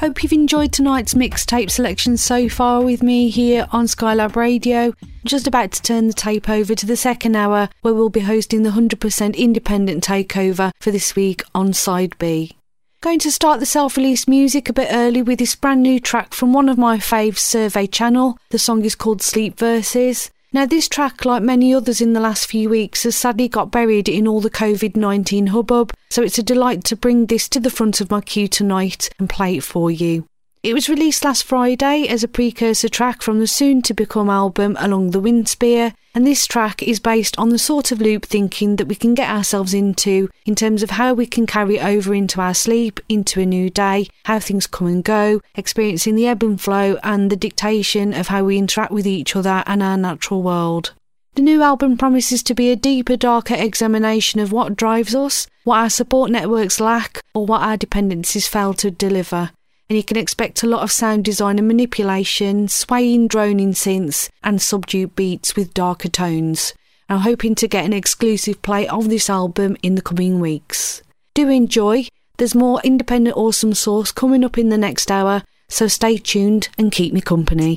Hope 0.00 0.22
you've 0.22 0.32
enjoyed 0.32 0.72
tonight's 0.72 1.12
mixtape 1.12 1.70
selection 1.70 2.16
so 2.16 2.48
far 2.48 2.80
with 2.80 3.02
me 3.02 3.28
here 3.28 3.68
on 3.70 3.84
Skylab 3.84 4.34
Radio. 4.34 4.94
Just 5.26 5.46
about 5.46 5.72
to 5.72 5.82
turn 5.82 6.06
the 6.06 6.14
tape 6.14 6.48
over 6.48 6.74
to 6.74 6.86
the 6.86 6.96
second 6.96 7.36
hour 7.36 7.68
where 7.82 7.92
we'll 7.92 8.08
be 8.08 8.20
hosting 8.20 8.62
the 8.62 8.70
100% 8.70 9.36
independent 9.36 10.02
takeover 10.02 10.72
for 10.80 10.90
this 10.90 11.14
week 11.14 11.42
on 11.54 11.74
Side 11.74 12.16
B. 12.18 12.56
Going 13.02 13.18
to 13.18 13.30
start 13.30 13.60
the 13.60 13.66
self 13.66 13.98
released 13.98 14.26
music 14.26 14.70
a 14.70 14.72
bit 14.72 14.88
early 14.90 15.20
with 15.20 15.38
this 15.38 15.54
brand 15.54 15.82
new 15.82 16.00
track 16.00 16.32
from 16.32 16.54
one 16.54 16.70
of 16.70 16.78
my 16.78 16.96
faves, 16.96 17.36
Survey 17.36 17.86
Channel. 17.86 18.38
The 18.48 18.58
song 18.58 18.86
is 18.86 18.94
called 18.94 19.20
Sleep 19.20 19.58
Verses. 19.58 20.30
Now, 20.52 20.66
this 20.66 20.88
track, 20.88 21.24
like 21.24 21.44
many 21.44 21.72
others 21.72 22.00
in 22.00 22.12
the 22.12 22.18
last 22.18 22.46
few 22.46 22.68
weeks, 22.68 23.04
has 23.04 23.14
sadly 23.14 23.46
got 23.46 23.70
buried 23.70 24.08
in 24.08 24.26
all 24.26 24.40
the 24.40 24.50
COVID 24.50 24.96
19 24.96 25.48
hubbub, 25.48 25.92
so 26.10 26.24
it's 26.24 26.38
a 26.38 26.42
delight 26.42 26.82
to 26.84 26.96
bring 26.96 27.26
this 27.26 27.48
to 27.50 27.60
the 27.60 27.70
front 27.70 28.00
of 28.00 28.10
my 28.10 28.20
queue 28.20 28.48
tonight 28.48 29.10
and 29.20 29.30
play 29.30 29.58
it 29.58 29.62
for 29.62 29.92
you. 29.92 30.26
It 30.64 30.74
was 30.74 30.88
released 30.88 31.24
last 31.24 31.44
Friday 31.44 32.08
as 32.08 32.24
a 32.24 32.28
precursor 32.28 32.88
track 32.88 33.22
from 33.22 33.38
the 33.38 33.46
soon 33.46 33.80
to 33.82 33.94
become 33.94 34.28
album 34.28 34.76
Along 34.80 35.12
the 35.12 35.20
Windspear, 35.20 35.94
and 36.14 36.26
this 36.26 36.46
track 36.46 36.82
is 36.82 36.98
based 36.98 37.38
on 37.38 37.50
the 37.50 37.58
sort 37.58 37.92
of 37.92 38.00
loop 38.00 38.24
thinking 38.24 38.76
that 38.76 38.86
we 38.86 38.94
can 38.94 39.14
get 39.14 39.30
ourselves 39.30 39.72
into 39.74 40.28
in 40.44 40.54
terms 40.54 40.82
of 40.82 40.90
how 40.90 41.14
we 41.14 41.26
can 41.26 41.46
carry 41.46 41.78
over 41.80 42.14
into 42.14 42.40
our 42.40 42.54
sleep, 42.54 43.00
into 43.08 43.40
a 43.40 43.46
new 43.46 43.70
day, 43.70 44.08
how 44.24 44.38
things 44.38 44.66
come 44.66 44.86
and 44.86 45.04
go, 45.04 45.40
experiencing 45.54 46.16
the 46.16 46.26
ebb 46.26 46.42
and 46.42 46.60
flow 46.60 46.98
and 47.02 47.30
the 47.30 47.36
dictation 47.36 48.12
of 48.12 48.28
how 48.28 48.44
we 48.44 48.58
interact 48.58 48.92
with 48.92 49.06
each 49.06 49.36
other 49.36 49.62
and 49.66 49.82
our 49.82 49.96
natural 49.96 50.42
world. 50.42 50.92
The 51.34 51.42
new 51.42 51.62
album 51.62 51.96
promises 51.96 52.42
to 52.44 52.54
be 52.54 52.70
a 52.70 52.76
deeper, 52.76 53.16
darker 53.16 53.54
examination 53.54 54.40
of 54.40 54.50
what 54.50 54.76
drives 54.76 55.14
us, 55.14 55.46
what 55.62 55.78
our 55.78 55.90
support 55.90 56.30
networks 56.30 56.80
lack, 56.80 57.20
or 57.34 57.46
what 57.46 57.62
our 57.62 57.76
dependencies 57.76 58.48
fail 58.48 58.74
to 58.74 58.90
deliver 58.90 59.50
and 59.90 59.96
you 59.96 60.04
can 60.04 60.16
expect 60.16 60.62
a 60.62 60.68
lot 60.68 60.84
of 60.84 60.92
sound 60.92 61.24
design 61.24 61.58
and 61.58 61.66
manipulation, 61.66 62.68
swaying 62.68 63.26
droning 63.26 63.72
synths, 63.72 64.30
and 64.44 64.62
subdued 64.62 65.16
beats 65.16 65.56
with 65.56 65.74
darker 65.74 66.08
tones. 66.08 66.72
I'm 67.08 67.18
hoping 67.18 67.56
to 67.56 67.66
get 67.66 67.84
an 67.84 67.92
exclusive 67.92 68.62
play 68.62 68.86
of 68.86 69.08
this 69.08 69.28
album 69.28 69.76
in 69.82 69.96
the 69.96 70.00
coming 70.00 70.38
weeks. 70.38 71.02
Do 71.34 71.48
enjoy. 71.48 72.06
There's 72.36 72.54
more 72.54 72.80
independent 72.84 73.36
awesome 73.36 73.74
sauce 73.74 74.12
coming 74.12 74.44
up 74.44 74.56
in 74.56 74.68
the 74.68 74.78
next 74.78 75.10
hour, 75.10 75.42
so 75.68 75.88
stay 75.88 76.18
tuned 76.18 76.68
and 76.78 76.92
keep 76.92 77.12
me 77.12 77.20
company. 77.20 77.76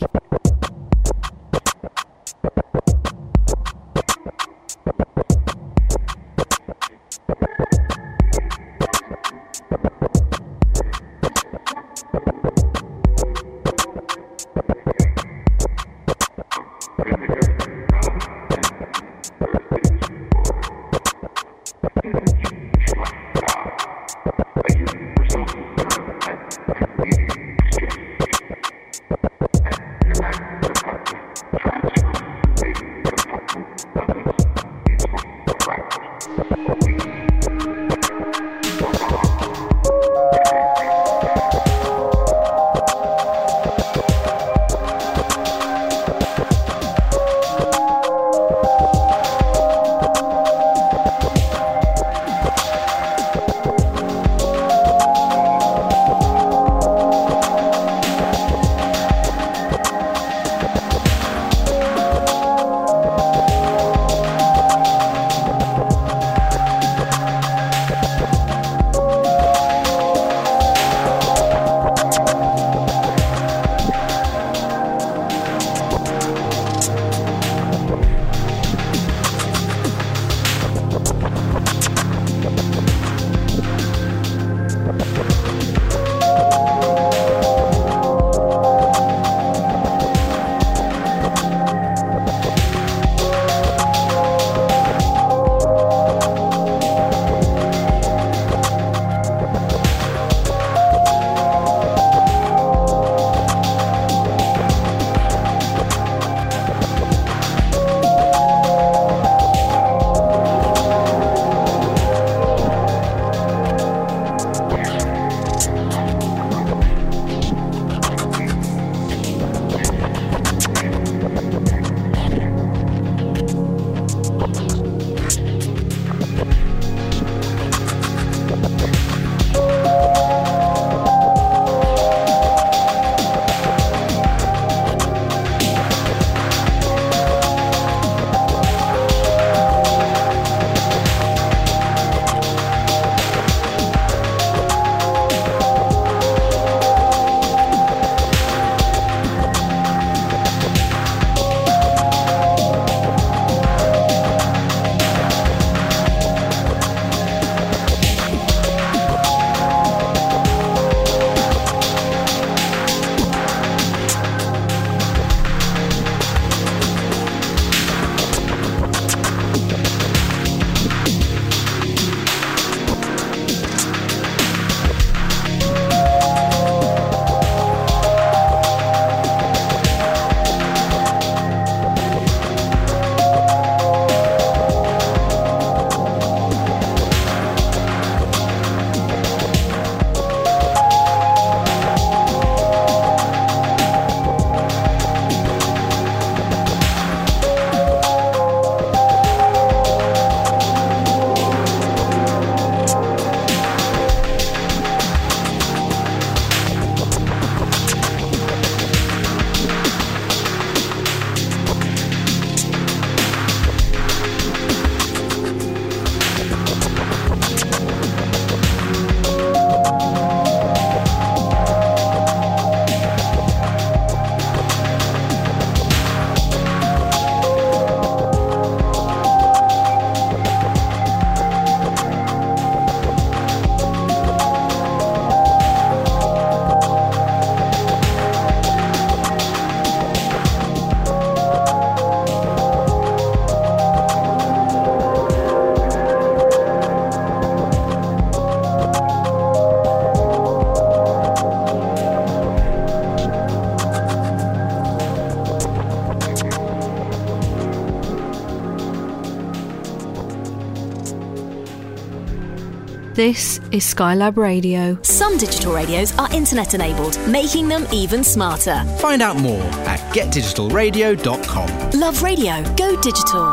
This 263.13 263.59
is 263.71 263.83
Skylab 263.93 264.37
Radio. 264.37 264.97
Some 265.03 265.37
digital 265.37 265.73
radios 265.75 266.17
are 266.17 266.31
internet 266.33 266.73
enabled, 266.73 267.15
making 267.27 267.67
them 267.67 267.85
even 267.91 268.23
smarter. 268.23 268.83
Find 268.99 269.21
out 269.21 269.37
more 269.37 269.61
at 269.85 269.99
getdigitalradio.com. 270.15 271.91
Love 271.99 272.23
radio, 272.23 272.63
go 272.75 272.99
digital. 273.01 273.43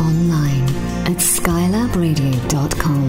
Online 0.00 0.64
at 1.06 1.18
skylabradio.com 1.18 3.04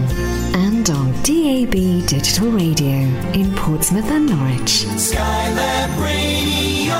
and 0.54 0.88
on 0.90 1.10
DAB 1.24 2.06
Digital 2.06 2.48
Radio 2.48 2.92
in 3.34 3.52
Portsmouth 3.56 4.08
and 4.12 4.28
Norwich. 4.28 4.84
Skylab 4.94 6.00
Radio. 6.00 6.94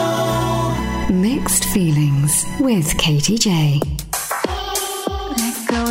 Mixed 1.15 1.67
Feelings 1.67 2.45
with 2.59 2.99
Katy 2.99 3.39
Jay. 3.39 3.79
Let 5.37 5.69
go 5.69 5.85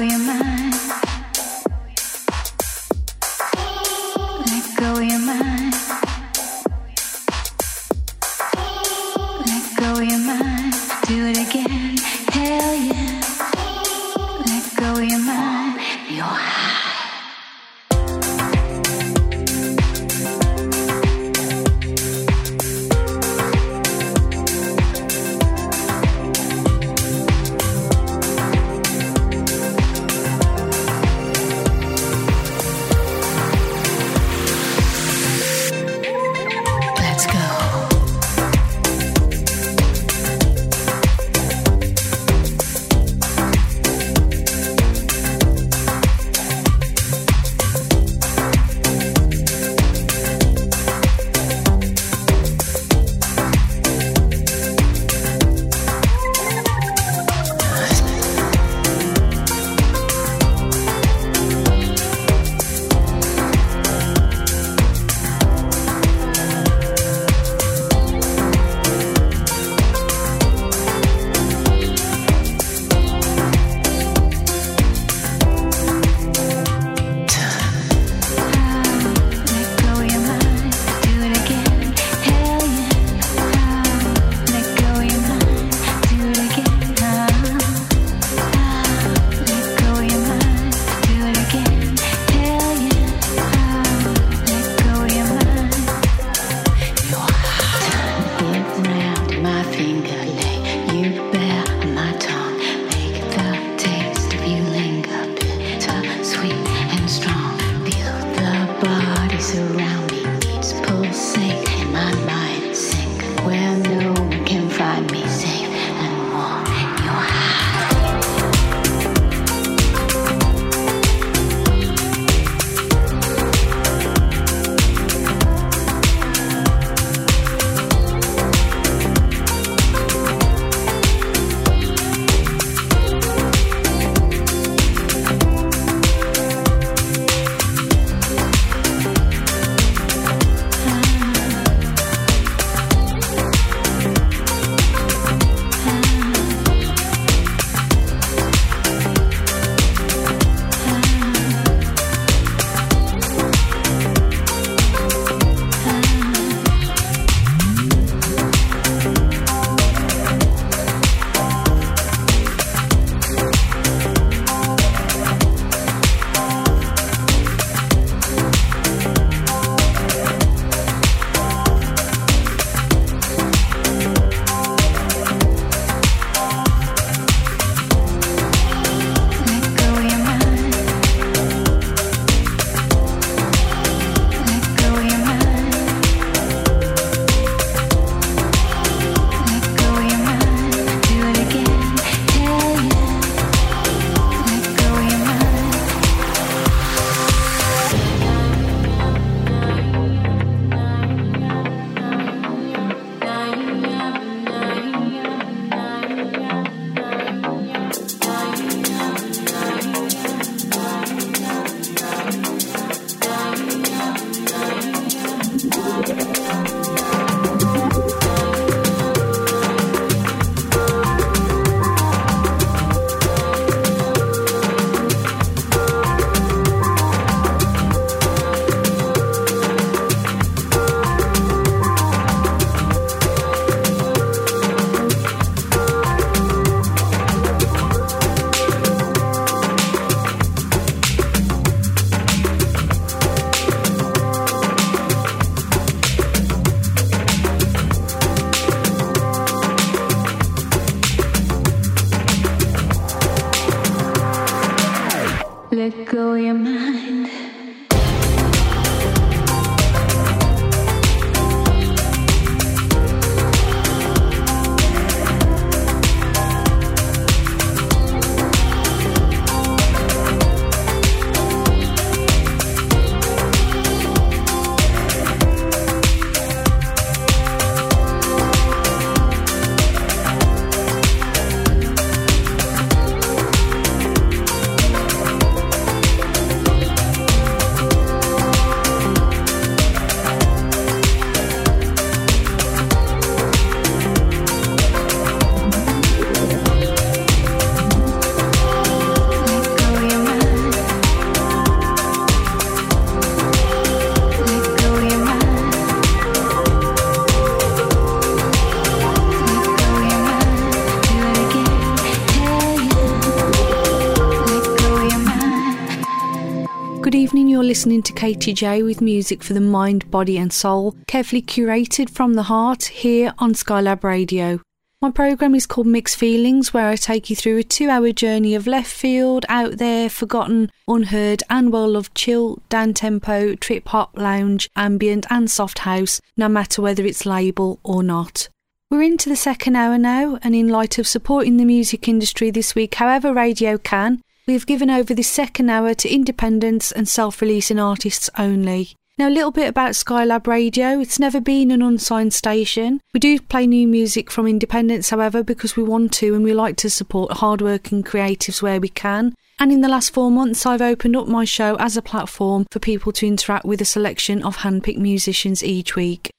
listening 317.82 318.04
to 318.04 318.14
Katy 318.14 318.54
Jay 318.54 318.84
with 318.84 319.02
music 319.02 319.42
for 319.42 319.54
the 319.54 319.60
mind, 319.60 320.12
body, 320.12 320.38
and 320.38 320.54
soul, 320.54 320.96
carefully 321.08 321.42
curated 321.42 322.12
from 322.12 322.36
the 322.36 322.44
heart 322.44 322.84
here 322.84 323.34
on 323.40 323.56
Skylab 323.56 324.04
Radio. 324.04 324.62
My 325.02 325.10
programme 325.10 325.56
is 325.56 325.66
called 325.66 325.88
Mixed 325.88 326.16
Feelings, 326.16 326.76
where 326.76 326.90
I 326.90 326.96
take 326.96 327.32
you 327.32 327.36
through 327.36 327.58
a 327.58 327.64
two 327.64 327.90
hour 327.90 328.12
journey 328.12 328.54
of 328.54 328.68
left 328.68 328.92
field, 328.92 329.48
out 329.50 329.80
there, 329.80 330.12
forgotten, 330.12 330.70
unheard, 330.88 331.42
and 331.50 331.74
well 331.74 331.90
loved 331.90 332.14
chill, 332.14 332.60
down 332.70 332.94
tempo, 332.94 333.56
trip 333.56 333.88
hop, 333.88 334.16
lounge, 334.16 334.70
ambient, 334.76 335.26
and 335.32 335.50
soft 335.50 335.80
house, 335.80 336.22
no 336.38 336.48
matter 336.48 336.84
whether 336.84 337.04
it's 337.04 337.26
label 337.26 337.80
or 337.84 338.04
not. 338.04 338.48
We're 338.92 339.02
into 339.02 339.28
the 339.28 339.36
second 339.36 339.76
hour 339.76 339.98
now, 339.98 340.38
and 340.44 340.54
in 340.54 340.68
light 340.68 341.00
of 341.00 341.08
supporting 341.08 341.58
the 341.58 341.66
music 341.66 342.08
industry 342.08 342.52
this 342.52 342.76
week, 342.76 342.94
however 342.94 343.34
radio 343.34 343.80
can, 343.80 344.22
we 344.52 344.56
have 344.56 344.68
given 344.68 344.90
over 344.90 345.14
the 345.14 345.24
second 345.24 345.70
hour 345.70 345.94
to 345.94 346.14
independents 346.14 346.92
and 346.92 347.08
self 347.08 347.40
releasing 347.40 347.80
artists 347.80 348.30
only. 348.38 348.90
Now, 349.18 349.30
a 349.30 349.38
little 349.38 349.52
bit 349.52 349.70
about 349.70 349.92
Skylab 349.92 350.46
Radio. 350.46 351.00
It's 351.00 351.20
never 351.20 351.40
been 351.40 351.72
an 351.72 351.82
unsigned 351.82 352.34
station. 352.34 353.00
We 353.14 353.22
do 353.22 353.40
play 353.40 353.66
new 353.66 353.88
music 353.88 354.30
from 354.30 354.48
independents, 354.48 355.10
however, 355.10 355.42
because 355.42 355.78
we 355.78 355.84
want 355.84 356.12
to 356.16 356.36
and 356.36 356.44
we 356.44 356.54
like 356.54 356.76
to 356.78 356.90
support 356.90 357.38
hardworking 357.38 358.04
creatives 358.04 358.62
where 358.62 358.82
we 358.82 358.90
can. 358.90 359.36
And 359.58 359.72
in 359.72 359.80
the 359.80 359.88
last 359.88 360.14
four 360.14 360.30
months, 360.30 360.66
I've 360.66 360.82
opened 360.82 361.16
up 361.16 361.30
my 361.30 361.46
show 361.46 361.78
as 361.78 361.96
a 361.96 362.02
platform 362.02 362.66
for 362.72 362.80
people 362.80 363.14
to 363.14 363.28
interact 363.28 363.64
with 363.64 363.80
a 363.80 363.86
selection 363.86 364.44
of 364.44 364.58
handpicked 364.58 364.98
musicians 364.98 365.64
each 365.64 365.96
week. 365.96 366.30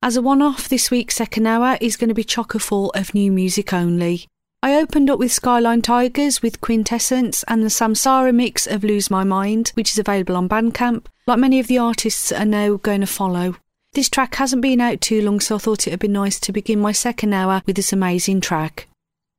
As 0.00 0.16
a 0.16 0.22
one 0.22 0.42
off, 0.42 0.68
this 0.68 0.92
week's 0.92 1.16
second 1.16 1.48
hour 1.48 1.76
is 1.80 1.96
going 1.96 2.06
to 2.06 2.14
be 2.14 2.22
chocker 2.22 2.60
full 2.60 2.90
of 2.90 3.14
new 3.14 3.32
music 3.32 3.72
only. 3.72 4.28
I 4.60 4.74
opened 4.74 5.08
up 5.08 5.20
with 5.20 5.30
Skyline 5.30 5.82
Tigers 5.82 6.42
with 6.42 6.60
Quintessence 6.60 7.44
and 7.46 7.62
the 7.62 7.68
Samsara 7.68 8.34
mix 8.34 8.66
of 8.66 8.82
Lose 8.82 9.08
My 9.08 9.22
Mind, 9.22 9.68
which 9.74 9.92
is 9.92 10.00
available 10.00 10.36
on 10.36 10.48
Bandcamp, 10.48 11.06
like 11.28 11.38
many 11.38 11.60
of 11.60 11.68
the 11.68 11.78
artists 11.78 12.32
are 12.32 12.44
now 12.44 12.74
going 12.74 13.00
to 13.00 13.06
follow. 13.06 13.54
This 13.92 14.08
track 14.08 14.34
hasn't 14.34 14.62
been 14.62 14.80
out 14.80 15.00
too 15.00 15.22
long, 15.22 15.38
so 15.38 15.54
I 15.54 15.58
thought 15.58 15.86
it 15.86 15.90
would 15.90 16.00
be 16.00 16.08
nice 16.08 16.40
to 16.40 16.52
begin 16.52 16.80
my 16.80 16.90
second 16.90 17.34
hour 17.34 17.62
with 17.66 17.76
this 17.76 17.92
amazing 17.92 18.40
track. 18.40 18.88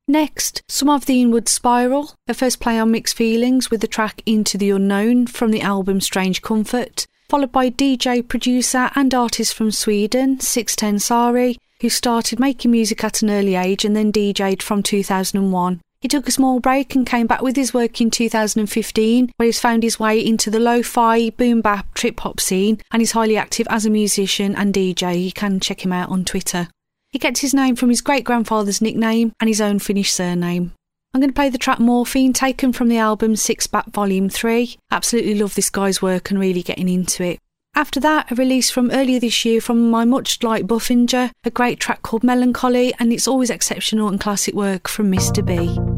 Next, 0.08 0.64
some 0.70 0.90
of 0.90 1.06
the 1.06 1.22
Inward 1.22 1.50
Spiral, 1.50 2.14
a 2.30 2.34
first 2.34 2.62
play 2.62 2.80
on 2.80 2.92
Mixed 2.92 3.16
Feelings 3.18 3.70
with 3.70 3.82
the 3.82 3.88
track 3.88 4.22
Into 4.26 4.58
the 4.58 4.70
Unknown 4.70 5.28
from 5.28 5.52
the 5.52 5.62
album 5.62 6.00
Strange 6.00 6.42
Comfort, 6.42 7.08
followed 7.28 7.52
by 7.52 7.70
DJ, 7.70 8.26
producer, 8.26 8.90
and 8.96 9.14
artist 9.14 9.54
from 9.54 9.72
Sweden, 9.72 10.40
610 10.40 11.00
Sari, 11.00 11.58
who 11.82 11.90
started 11.90 12.40
making 12.40 12.72
music 12.72 13.04
at 13.04 13.22
an 13.22 13.30
early 13.30 13.56
age 13.56 13.86
and 13.86 13.96
then 13.96 14.12
DJ'd 14.12 14.62
from 14.62 14.84
2001. 14.84 15.82
He 16.02 16.08
took 16.08 16.28
a 16.28 16.32
small 16.32 16.62
break 16.62 16.96
and 16.96 17.06
came 17.06 17.28
back 17.28 17.42
with 17.42 17.58
his 17.58 17.74
work 17.74 18.00
in 18.00 18.10
2015, 18.10 19.32
where 19.36 19.46
he's 19.46 19.60
found 19.60 19.84
his 19.84 20.00
way 20.00 20.26
into 20.26 20.50
the 20.50 20.60
lo-fi, 20.60 21.30
boom 21.32 21.60
bap, 21.60 21.94
trip 21.94 22.20
hop 22.22 22.40
scene, 22.40 22.80
and 22.92 23.02
is 23.02 23.12
highly 23.12 23.36
active 23.36 23.68
as 23.70 23.86
a 23.86 23.90
musician 23.90 24.56
and 24.56 24.74
DJ. 24.74 25.26
You 25.26 25.34
can 25.34 25.60
check 25.60 25.84
him 25.84 25.92
out 25.92 26.10
on 26.10 26.24
Twitter. 26.24 26.70
He 27.10 27.20
gets 27.20 27.42
his 27.42 27.54
name 27.54 27.76
from 27.76 27.90
his 27.90 28.02
great 28.02 28.24
grandfather's 28.24 28.82
nickname 28.82 29.34
and 29.42 29.50
his 29.50 29.60
own 29.60 29.80
Finnish 29.80 30.14
surname. 30.14 30.72
I'm 31.14 31.22
going 31.22 31.32
to 31.32 31.36
play 31.36 31.50
the 31.50 31.58
track 31.58 31.80
Morphine, 31.80 32.34
taken 32.34 32.72
from 32.72 32.88
the 32.88 33.00
album 33.00 33.36
Six 33.36 33.68
Back 33.68 33.88
Volume 33.88 34.30
3. 34.30 34.78
Absolutely 34.92 35.36
love 35.36 35.56
this 35.56 35.72
guy's 35.72 36.04
work 36.04 36.30
and 36.30 36.40
really 36.40 36.62
getting 36.62 36.88
into 36.88 37.24
it. 37.24 37.40
After 37.76 38.00
that, 38.02 38.32
a 38.32 38.36
release 38.36 38.70
from 38.70 38.92
earlier 38.92 39.20
this 39.20 39.46
year 39.46 39.62
from 39.62 39.90
my 39.90 40.04
much 40.06 40.44
liked 40.44 40.68
Buffinger, 40.68 41.32
a 41.44 41.52
great 41.52 41.80
track 41.80 42.02
called 42.02 42.24
Melancholy, 42.24 42.94
and 43.00 43.14
it's 43.14 43.28
always 43.28 43.50
exceptional 43.50 44.10
and 44.10 44.20
classic 44.20 44.54
work 44.54 44.88
from 44.88 45.12
Mr. 45.12 45.46
B. 45.46 45.89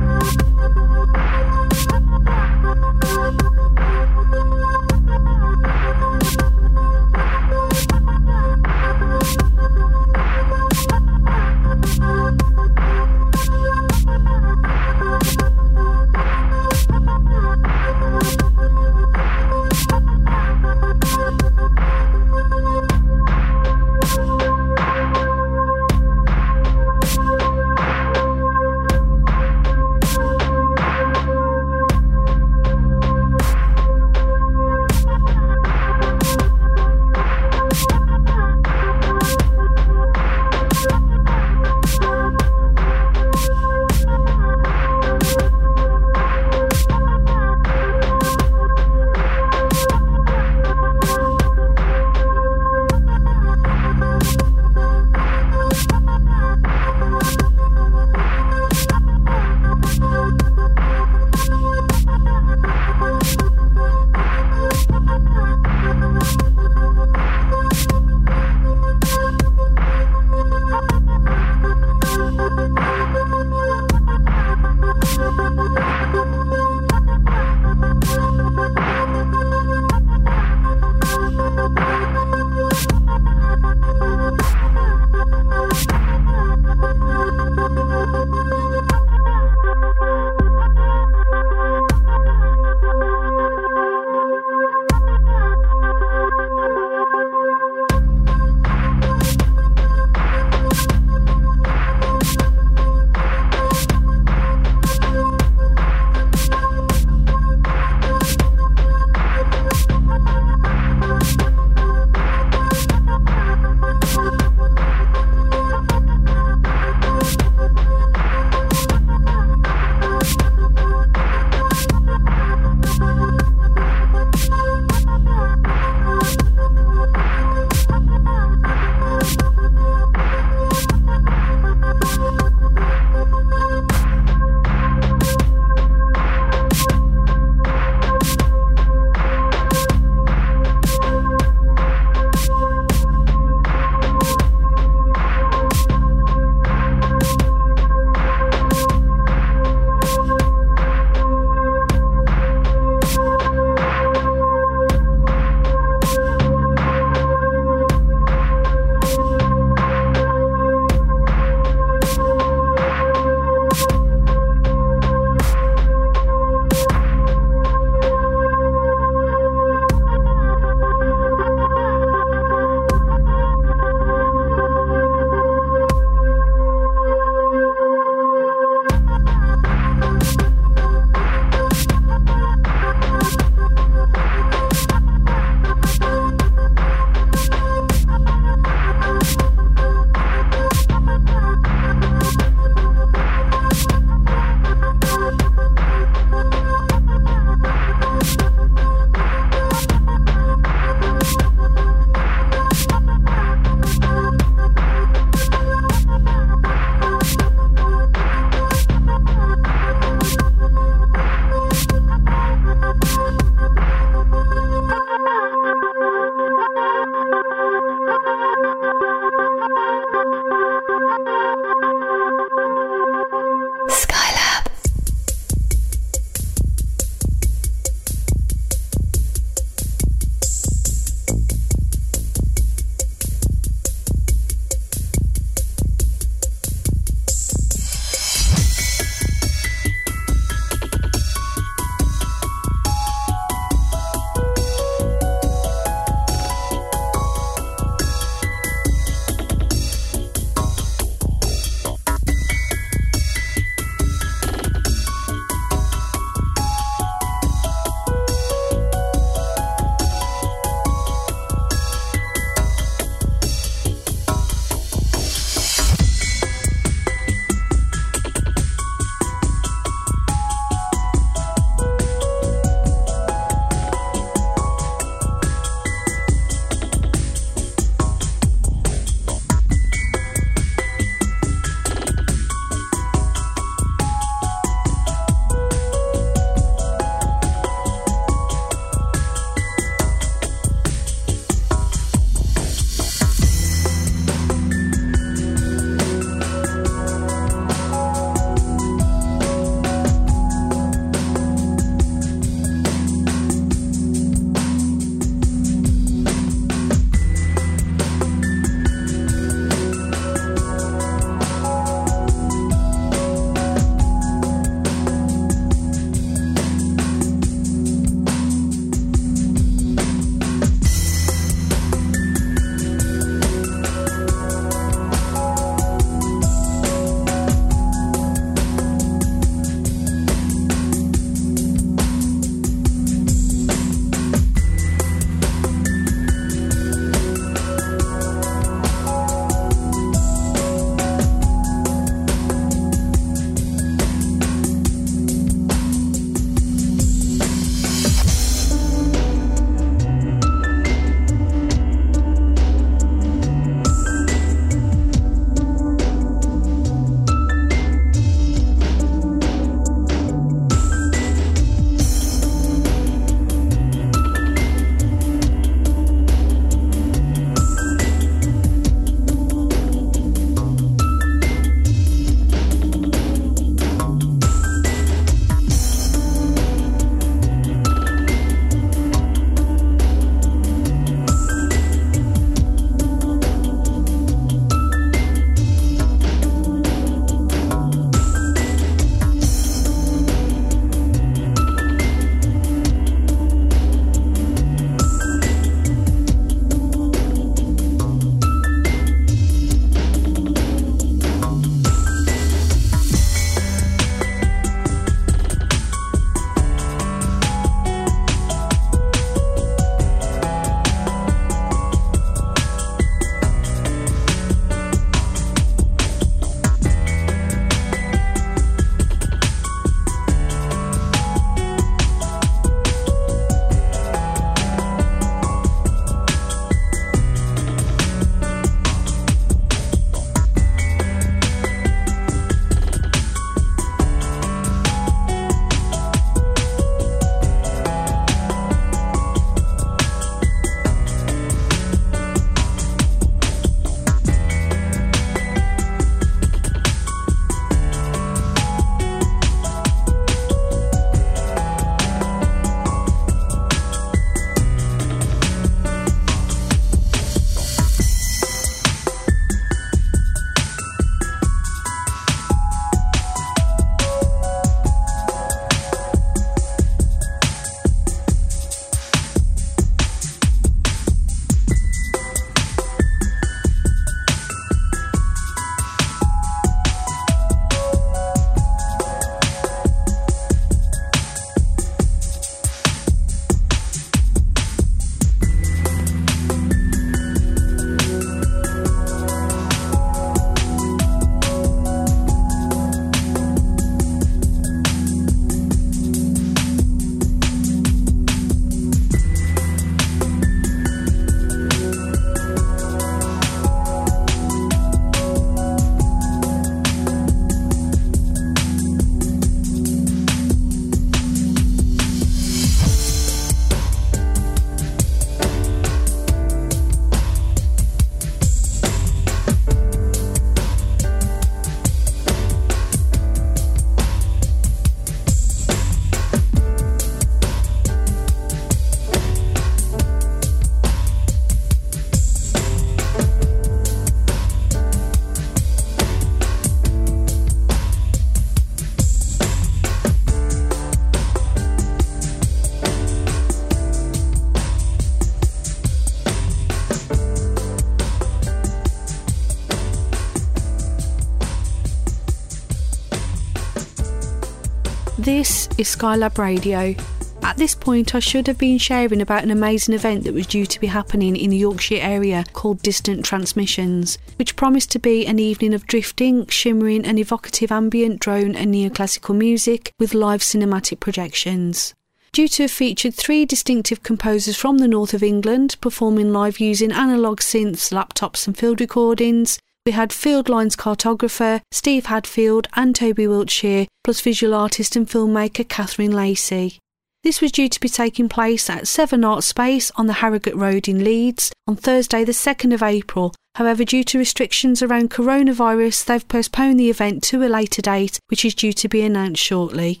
is 555.82 555.96
Skylab 555.96 556.38
Radio. 556.38 556.94
At 557.42 557.56
this 557.56 557.74
point, 557.74 558.14
I 558.14 558.20
should 558.20 558.46
have 558.46 558.56
been 558.56 558.78
sharing 558.78 559.20
about 559.20 559.42
an 559.42 559.50
amazing 559.50 559.96
event 559.96 560.22
that 560.22 560.32
was 560.32 560.46
due 560.46 560.64
to 560.64 560.80
be 560.80 560.86
happening 560.86 561.34
in 561.34 561.50
the 561.50 561.56
Yorkshire 561.56 561.98
area 562.00 562.44
called 562.52 562.82
Distant 562.82 563.24
Transmissions, 563.24 564.16
which 564.36 564.54
promised 564.54 564.92
to 564.92 565.00
be 565.00 565.26
an 565.26 565.40
evening 565.40 565.74
of 565.74 565.88
drifting, 565.88 566.46
shimmering, 566.46 567.04
and 567.04 567.18
evocative 567.18 567.72
ambient 567.72 568.20
drone 568.20 568.54
and 568.54 568.72
neoclassical 568.72 569.36
music 569.36 569.92
with 569.98 570.14
live 570.14 570.40
cinematic 570.40 571.00
projections. 571.00 571.94
Due 572.30 572.46
to 572.46 572.62
have 572.62 572.70
featured 572.70 573.14
three 573.14 573.44
distinctive 573.44 574.04
composers 574.04 574.56
from 574.56 574.78
the 574.78 574.86
north 574.86 575.14
of 575.14 575.22
England 575.24 575.76
performing 575.80 576.32
live 576.32 576.60
using 576.60 576.92
analogue 576.92 577.40
synths, 577.40 577.90
laptops, 577.90 578.46
and 578.46 578.56
field 578.56 578.80
recordings, 578.80 579.58
we 579.84 579.92
had 579.92 580.12
Field 580.12 580.48
Lines 580.48 580.76
cartographer 580.76 581.60
Steve 581.72 582.06
Hadfield 582.06 582.68
and 582.74 582.94
Toby 582.94 583.26
Wiltshire, 583.26 583.86
plus 584.04 584.20
visual 584.20 584.54
artist 584.54 584.94
and 584.94 585.08
filmmaker 585.08 585.68
Catherine 585.68 586.12
Lacey. 586.12 586.78
This 587.24 587.40
was 587.40 587.52
due 587.52 587.68
to 587.68 587.80
be 587.80 587.88
taking 587.88 588.28
place 588.28 588.68
at 588.70 588.88
Seven 588.88 589.24
Art 589.24 589.44
Space 589.44 589.90
on 589.96 590.06
the 590.06 590.14
Harrogate 590.14 590.56
Road 590.56 590.88
in 590.88 591.04
Leeds 591.04 591.52
on 591.66 591.76
Thursday, 591.76 592.24
the 592.24 592.32
2nd 592.32 592.74
of 592.74 592.82
April. 592.82 593.34
However, 593.56 593.84
due 593.84 594.04
to 594.04 594.18
restrictions 594.18 594.82
around 594.82 595.10
coronavirus, 595.10 596.04
they've 596.04 596.26
postponed 596.26 596.80
the 596.80 596.90
event 596.90 597.22
to 597.24 597.44
a 597.44 597.46
later 597.46 597.82
date, 597.82 598.18
which 598.28 598.44
is 598.44 598.54
due 598.54 598.72
to 598.72 598.88
be 598.88 599.02
announced 599.02 599.42
shortly. 599.42 600.00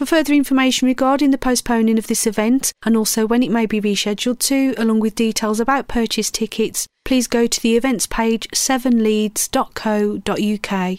For 0.00 0.06
further 0.06 0.32
information 0.32 0.88
regarding 0.88 1.30
the 1.30 1.36
postponing 1.36 1.98
of 1.98 2.06
this 2.06 2.26
event 2.26 2.72
and 2.86 2.96
also 2.96 3.26
when 3.26 3.42
it 3.42 3.50
may 3.50 3.66
be 3.66 3.82
rescheduled 3.82 4.38
to, 4.38 4.72
along 4.78 5.00
with 5.00 5.14
details 5.14 5.60
about 5.60 5.88
purchase 5.88 6.30
tickets, 6.30 6.86
please 7.04 7.26
go 7.26 7.46
to 7.46 7.60
the 7.60 7.76
events 7.76 8.06
page 8.06 8.48
7leeds.co.uk. 8.54 10.98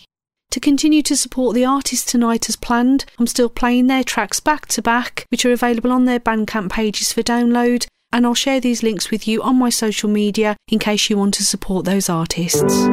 To 0.52 0.60
continue 0.60 1.02
to 1.02 1.18
support 1.18 1.56
the 1.56 1.66
artists 1.66 2.12
tonight 2.12 2.48
as 2.48 2.56
planned, 2.56 3.06
I'm 3.18 3.26
still 3.26 3.50
playing 3.50 3.88
their 3.88 4.04
tracks 4.04 4.40
back 4.40 4.68
to 4.68 4.84
back, 4.84 5.26
which 5.30 5.46
are 5.46 5.52
available 5.52 5.92
on 5.92 6.06
their 6.06 6.20
Bandcamp 6.20 6.72
pages 6.72 7.12
for 7.12 7.24
download, 7.24 7.88
and 8.14 8.24
I'll 8.24 8.36
share 8.36 8.60
these 8.60 8.84
links 8.84 9.10
with 9.10 9.28
you 9.28 9.42
on 9.42 9.56
my 9.56 9.72
social 9.72 10.12
media 10.12 10.56
in 10.68 10.78
case 10.78 11.10
you 11.10 11.18
want 11.18 11.34
to 11.34 11.44
support 11.44 11.86
those 11.86 12.08
artists. 12.08 12.88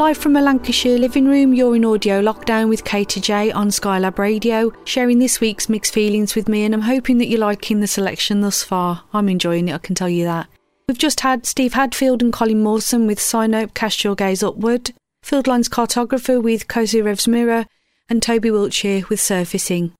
Live 0.00 0.16
from 0.16 0.34
a 0.34 0.40
Lancashire 0.40 0.96
living 0.96 1.26
room, 1.26 1.52
you're 1.52 1.76
in 1.76 1.84
audio 1.84 2.22
lockdown 2.22 2.70
with 2.70 2.84
Katy 2.84 3.20
Jay 3.20 3.52
on 3.52 3.68
Skylab 3.68 4.18
Radio, 4.18 4.72
sharing 4.84 5.18
this 5.18 5.42
week's 5.42 5.68
mixed 5.68 5.92
feelings 5.92 6.34
with 6.34 6.48
me, 6.48 6.64
and 6.64 6.72
I'm 6.72 6.80
hoping 6.80 7.18
that 7.18 7.26
you're 7.26 7.38
liking 7.38 7.80
the 7.80 7.86
selection 7.86 8.40
thus 8.40 8.62
far. 8.62 9.04
I'm 9.12 9.28
enjoying 9.28 9.68
it, 9.68 9.74
I 9.74 9.78
can 9.78 9.94
tell 9.94 10.08
you 10.08 10.24
that. 10.24 10.48
We've 10.88 10.96
just 10.96 11.20
had 11.20 11.44
Steve 11.44 11.74
Hadfield 11.74 12.22
and 12.22 12.32
Colin 12.32 12.62
Mawson 12.62 13.06
with 13.06 13.18
Sinope 13.18 13.74
Cast 13.74 14.02
Your 14.02 14.14
Gaze 14.14 14.42
Upward, 14.42 14.92
Fieldline's 15.22 15.68
Cartographer 15.68 16.42
with 16.42 16.66
Kozyrev's 16.66 17.28
Mirror, 17.28 17.66
and 18.08 18.22
Toby 18.22 18.50
Wiltshire 18.50 19.02
with 19.10 19.20
Surfacing. 19.20 19.92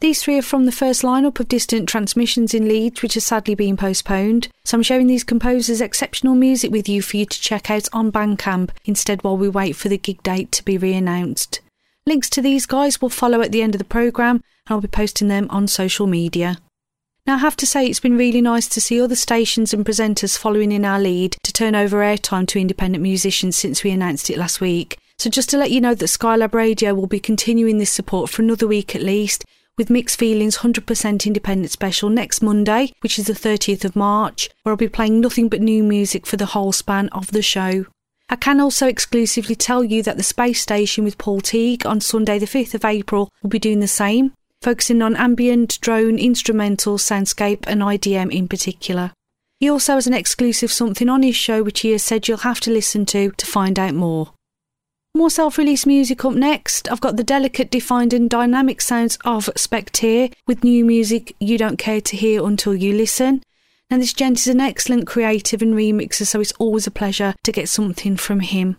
These 0.00 0.22
three 0.22 0.38
are 0.38 0.42
from 0.42 0.64
the 0.64 0.72
first 0.72 1.02
lineup 1.02 1.40
of 1.40 1.48
distant 1.48 1.88
transmissions 1.88 2.54
in 2.54 2.68
Leeds, 2.68 3.02
which 3.02 3.14
has 3.14 3.26
sadly 3.26 3.56
been 3.56 3.76
postponed. 3.76 4.48
So 4.64 4.76
I'm 4.76 4.82
sharing 4.84 5.08
these 5.08 5.24
composers' 5.24 5.80
exceptional 5.80 6.36
music 6.36 6.70
with 6.70 6.88
you 6.88 7.02
for 7.02 7.16
you 7.16 7.26
to 7.26 7.40
check 7.40 7.68
out 7.68 7.88
on 7.92 8.12
Bandcamp 8.12 8.70
instead 8.84 9.24
while 9.24 9.36
we 9.36 9.48
wait 9.48 9.74
for 9.74 9.88
the 9.88 9.98
gig 9.98 10.22
date 10.22 10.52
to 10.52 10.64
be 10.64 10.78
re 10.78 10.94
announced. 10.94 11.60
Links 12.06 12.30
to 12.30 12.40
these 12.40 12.64
guys 12.64 13.02
will 13.02 13.08
follow 13.08 13.42
at 13.42 13.50
the 13.50 13.60
end 13.60 13.74
of 13.74 13.80
the 13.80 13.84
programme, 13.84 14.36
and 14.36 14.74
I'll 14.74 14.80
be 14.80 14.88
posting 14.88 15.26
them 15.26 15.48
on 15.50 15.66
social 15.66 16.06
media. 16.06 16.58
Now, 17.26 17.34
I 17.34 17.38
have 17.38 17.56
to 17.56 17.66
say, 17.66 17.86
it's 17.86 18.00
been 18.00 18.16
really 18.16 18.40
nice 18.40 18.68
to 18.68 18.80
see 18.80 19.02
other 19.02 19.16
stations 19.16 19.74
and 19.74 19.84
presenters 19.84 20.38
following 20.38 20.72
in 20.72 20.84
our 20.84 21.00
lead 21.00 21.36
to 21.42 21.52
turn 21.52 21.74
over 21.74 21.98
airtime 21.98 22.46
to 22.48 22.60
independent 22.60 23.02
musicians 23.02 23.56
since 23.56 23.84
we 23.84 23.90
announced 23.90 24.30
it 24.30 24.38
last 24.38 24.60
week. 24.60 24.96
So, 25.18 25.28
just 25.28 25.50
to 25.50 25.58
let 25.58 25.72
you 25.72 25.80
know 25.80 25.94
that 25.94 26.06
Skylab 26.06 26.54
Radio 26.54 26.94
will 26.94 27.08
be 27.08 27.20
continuing 27.20 27.78
this 27.78 27.92
support 27.92 28.30
for 28.30 28.40
another 28.40 28.68
week 28.68 28.94
at 28.94 29.02
least, 29.02 29.44
with 29.78 29.88
Mixed 29.88 30.18
Feelings 30.18 30.58
100% 30.58 31.26
Independent 31.26 31.70
Special 31.70 32.10
next 32.10 32.42
Monday, 32.42 32.92
which 33.00 33.18
is 33.18 33.28
the 33.28 33.32
30th 33.32 33.84
of 33.84 33.96
March, 33.96 34.50
where 34.62 34.72
I'll 34.72 34.76
be 34.76 34.88
playing 34.88 35.20
nothing 35.20 35.48
but 35.48 35.62
new 35.62 35.82
music 35.84 36.26
for 36.26 36.36
the 36.36 36.46
whole 36.46 36.72
span 36.72 37.08
of 37.10 37.30
the 37.30 37.40
show. 37.40 37.86
I 38.28 38.36
can 38.36 38.60
also 38.60 38.86
exclusively 38.86 39.54
tell 39.54 39.82
you 39.82 40.02
that 40.02 40.18
the 40.18 40.22
Space 40.22 40.60
Station 40.60 41.04
with 41.04 41.16
Paul 41.16 41.40
Teague 41.40 41.86
on 41.86 42.00
Sunday, 42.00 42.38
the 42.38 42.46
5th 42.46 42.74
of 42.74 42.84
April, 42.84 43.30
will 43.40 43.48
be 43.48 43.58
doing 43.58 43.80
the 43.80 43.88
same, 43.88 44.34
focusing 44.60 45.00
on 45.00 45.16
ambient, 45.16 45.80
drone, 45.80 46.18
instrumental, 46.18 46.98
soundscape, 46.98 47.64
and 47.66 47.80
IDM 47.80 48.30
in 48.30 48.48
particular. 48.48 49.12
He 49.60 49.70
also 49.70 49.94
has 49.94 50.06
an 50.06 50.14
exclusive 50.14 50.70
something 50.70 51.08
on 51.08 51.22
his 51.22 51.36
show 51.36 51.62
which 51.62 51.80
he 51.80 51.92
has 51.92 52.02
said 52.02 52.28
you'll 52.28 52.38
have 52.38 52.60
to 52.60 52.70
listen 52.70 53.06
to 53.06 53.30
to 53.30 53.46
find 53.46 53.78
out 53.78 53.94
more. 53.94 54.32
More 55.18 55.30
self 55.30 55.58
release 55.58 55.84
music 55.84 56.24
up 56.24 56.34
next. 56.34 56.88
I've 56.92 57.00
got 57.00 57.16
the 57.16 57.24
delicate, 57.24 57.72
defined, 57.72 58.12
and 58.12 58.30
dynamic 58.30 58.80
sounds 58.80 59.18
of 59.24 59.50
Spectre 59.56 60.28
with 60.46 60.62
new 60.62 60.84
music 60.84 61.34
you 61.40 61.58
don't 61.58 61.76
care 61.76 62.00
to 62.00 62.16
hear 62.16 62.46
until 62.46 62.72
you 62.72 62.92
listen. 62.92 63.42
Now, 63.90 63.98
this 63.98 64.12
gent 64.12 64.38
is 64.38 64.46
an 64.46 64.60
excellent 64.60 65.08
creative 65.08 65.60
and 65.60 65.74
remixer, 65.74 66.24
so 66.24 66.40
it's 66.40 66.52
always 66.60 66.86
a 66.86 66.92
pleasure 66.92 67.34
to 67.42 67.50
get 67.50 67.68
something 67.68 68.16
from 68.16 68.38
him. 68.38 68.76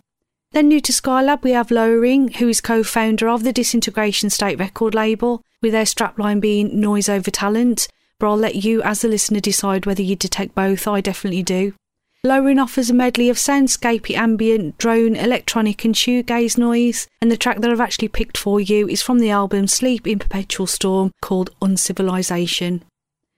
Then, 0.52 0.68
new 0.68 0.80
to 0.80 0.92
Skylab, 0.92 1.42
we 1.42 1.50
have 1.50 1.70
Lowering, 1.70 2.28
who 2.28 2.48
is 2.48 2.62
co 2.62 2.82
founder 2.82 3.28
of 3.28 3.44
the 3.44 3.52
Disintegration 3.52 4.30
State 4.30 4.58
record 4.58 4.94
label, 4.94 5.42
with 5.60 5.72
their 5.72 5.84
strapline 5.84 6.40
being 6.40 6.80
Noise 6.80 7.10
Over 7.10 7.30
Talent. 7.30 7.86
But 8.18 8.30
I'll 8.30 8.38
let 8.38 8.64
you, 8.64 8.80
as 8.80 9.04
a 9.04 9.08
listener, 9.08 9.40
decide 9.40 9.84
whether 9.84 10.00
you 10.00 10.16
detect 10.16 10.54
both. 10.54 10.88
I 10.88 11.02
definitely 11.02 11.42
do. 11.42 11.74
Lowering 12.22 12.58
offers 12.58 12.90
a 12.90 12.94
medley 12.94 13.30
of 13.30 13.38
soundscapey 13.38 14.14
ambient, 14.14 14.76
drone, 14.76 15.16
electronic, 15.16 15.86
and 15.86 15.94
shoegaze 15.94 16.58
noise, 16.58 17.08
and 17.22 17.32
the 17.32 17.36
track 17.36 17.60
that 17.60 17.70
I've 17.70 17.80
actually 17.80 18.08
picked 18.08 18.36
for 18.36 18.60
you 18.60 18.86
is 18.86 19.00
from 19.00 19.20
the 19.20 19.30
album 19.30 19.66
Sleep 19.66 20.06
in 20.06 20.18
Perpetual 20.18 20.66
Storm 20.66 21.12
called 21.22 21.48
Uncivilization. 21.62 22.82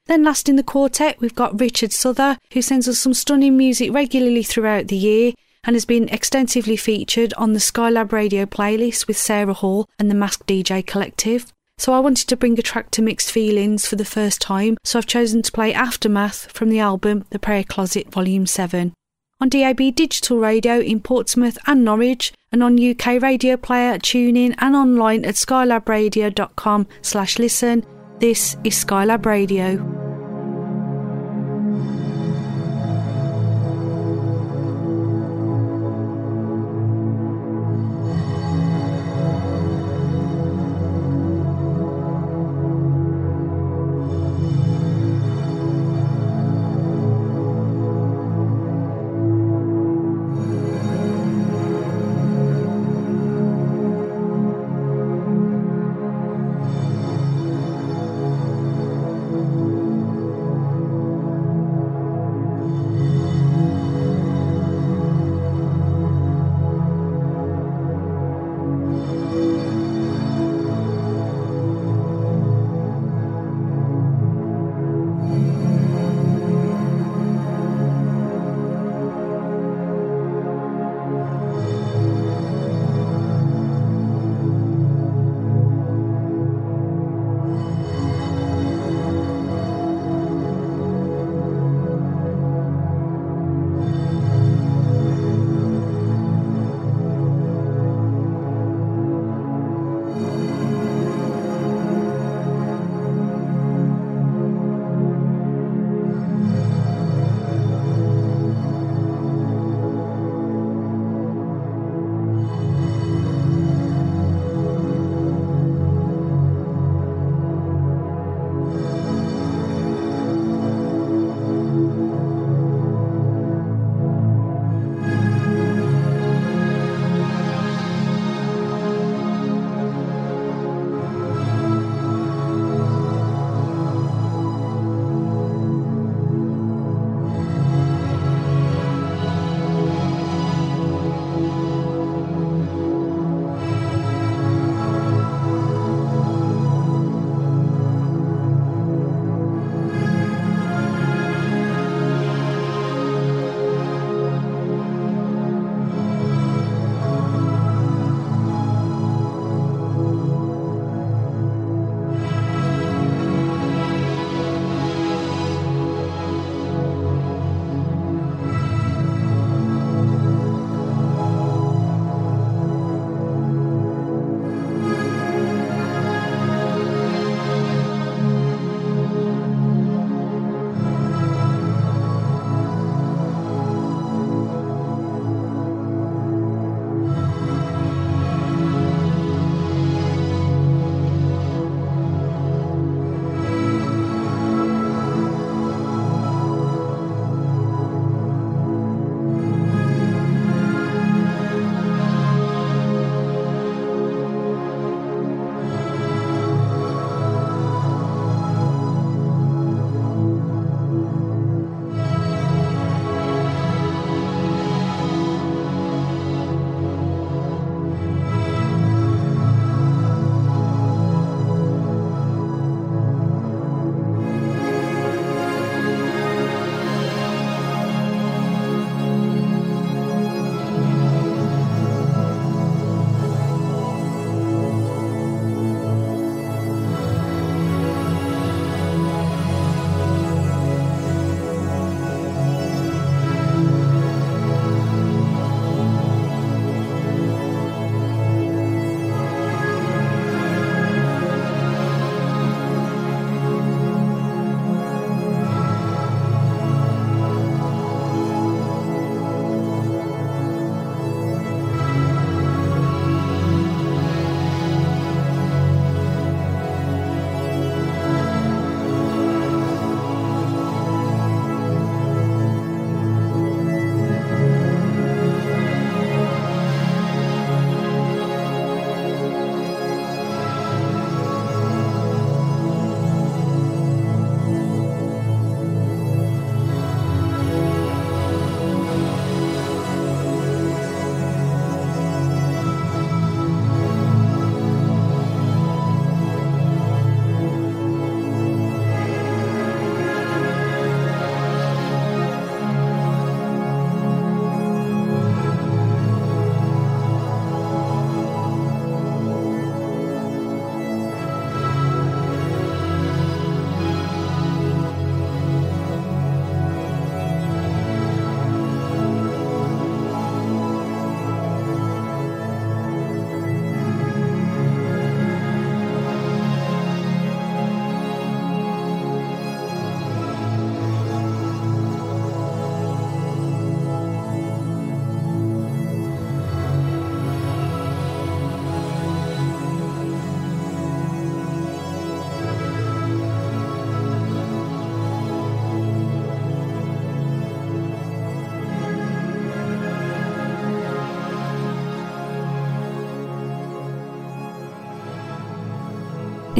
Then, 0.07 0.25
last 0.25 0.49
in 0.49 0.57
the 0.57 0.65
quartet, 0.65 1.21
we've 1.21 1.33
got 1.33 1.61
Richard 1.61 1.93
Souther, 1.93 2.39
who 2.55 2.61
sends 2.61 2.89
us 2.89 2.99
some 2.99 3.15
stunning 3.15 3.57
music 3.57 3.93
regularly 3.93 4.43
throughout 4.43 4.89
the 4.89 4.97
year 4.97 5.33
and 5.63 5.77
has 5.77 5.85
been 5.85 6.09
extensively 6.09 6.77
featured 6.77 7.33
on 7.35 7.53
the 7.53 7.61
Skylab 7.61 8.11
radio 8.11 8.47
playlist 8.47 9.07
with 9.07 9.17
Sarah 9.17 9.55
Hall 9.55 9.89
and 9.97 10.11
the 10.11 10.17
Masked 10.17 10.49
DJ 10.49 10.85
Collective. 10.85 11.53
So 11.83 11.93
I 11.93 11.99
wanted 11.99 12.29
to 12.29 12.37
bring 12.37 12.57
a 12.61 12.63
track 12.63 12.93
to 12.93 13.03
Mixed 13.03 13.33
Feelings 13.33 13.89
for 13.89 13.97
the 13.97 14.05
first 14.05 14.41
time, 14.41 14.77
so 14.85 15.01
I've 15.01 15.07
chosen 15.07 15.43
to 15.43 15.51
play 15.51 15.75
Aftermath 15.75 16.47
from 16.53 16.69
the 16.69 16.79
album 16.79 17.25
The 17.31 17.41
Prayer 17.41 17.65
Closet 17.65 18.09
Volume 18.09 18.47
7. 18.47 18.93
On 19.41 19.49
DAB 19.49 19.93
digital 19.97 20.39
radio 20.39 20.79
in 20.79 21.01
Portsmouth 21.01 21.59
and 21.67 21.85
Norwich, 21.85 22.33
and 22.53 22.63
on 22.63 22.79
UK 22.79 23.21
radio 23.21 23.57
player, 23.57 23.99
TuneIn 23.99 24.55
and 24.59 24.77
online 24.77 25.25
at 25.25 25.35
skylabradio.com 25.35 26.87
slash 27.03 27.41
listen, 27.41 27.85
this 28.21 28.57
is 28.63 28.85
Skylab 28.85 29.27
Radio. 29.27 30.02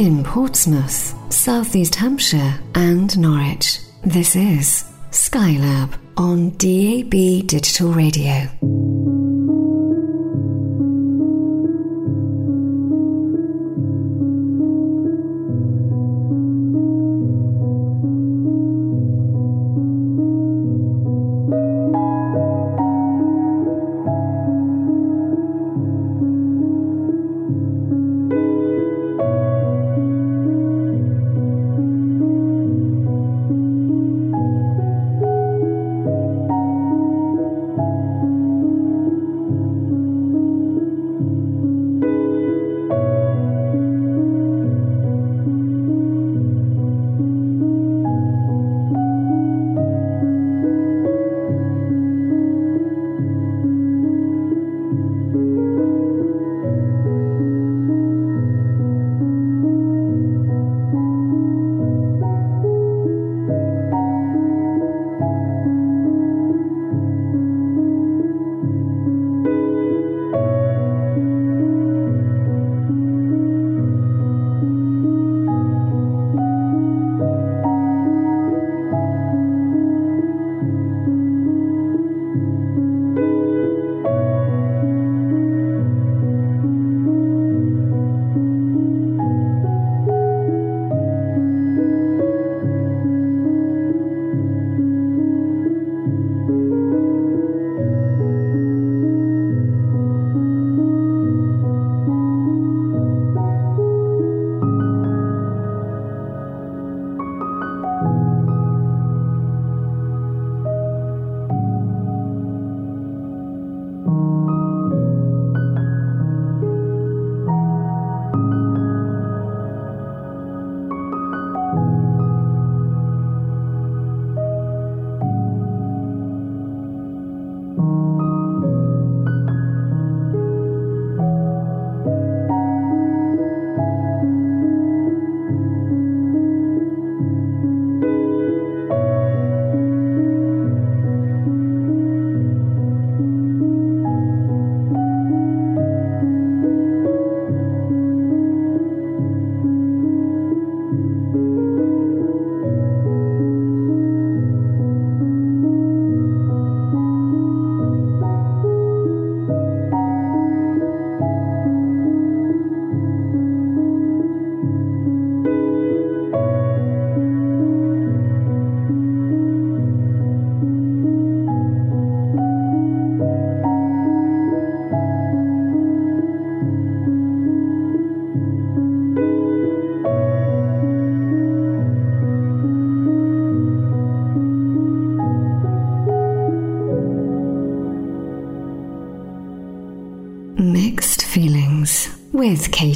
In 0.03 0.21
Portsmouth, 0.21 1.15
South 1.31 1.77
East 1.77 1.95
Hampshire, 1.95 2.59
and 2.75 3.17
Norwich. 3.17 3.79
This 4.03 4.35
is 4.35 4.83
Skylab 5.11 5.93
on 6.17 6.49
DAB 6.57 7.47
Digital 7.47 7.93
Radio. 7.93 8.49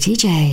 With 0.08 0.22
Katy 0.22 0.47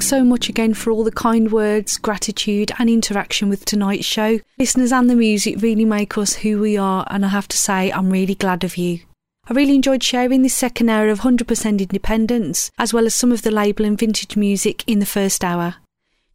Thanks 0.00 0.08
so 0.08 0.24
much 0.24 0.48
again 0.48 0.72
for 0.72 0.90
all 0.90 1.04
the 1.04 1.12
kind 1.12 1.52
words, 1.52 1.98
gratitude, 1.98 2.72
and 2.78 2.88
interaction 2.88 3.50
with 3.50 3.66
tonight's 3.66 4.06
show. 4.06 4.40
Listeners 4.58 4.92
and 4.92 5.10
the 5.10 5.14
music 5.14 5.60
really 5.60 5.84
make 5.84 6.16
us 6.16 6.36
who 6.36 6.58
we 6.58 6.78
are, 6.78 7.06
and 7.10 7.22
I 7.22 7.28
have 7.28 7.46
to 7.48 7.58
say, 7.58 7.92
I'm 7.92 8.08
really 8.08 8.34
glad 8.34 8.64
of 8.64 8.78
you. 8.78 9.00
I 9.46 9.52
really 9.52 9.74
enjoyed 9.74 10.02
sharing 10.02 10.40
this 10.40 10.54
second 10.54 10.88
hour 10.88 11.10
of 11.10 11.20
100% 11.20 11.80
independence, 11.80 12.70
as 12.78 12.94
well 12.94 13.04
as 13.04 13.14
some 13.14 13.30
of 13.30 13.42
the 13.42 13.50
label 13.50 13.84
and 13.84 13.98
vintage 13.98 14.38
music 14.38 14.84
in 14.86 15.00
the 15.00 15.04
first 15.04 15.44
hour. 15.44 15.74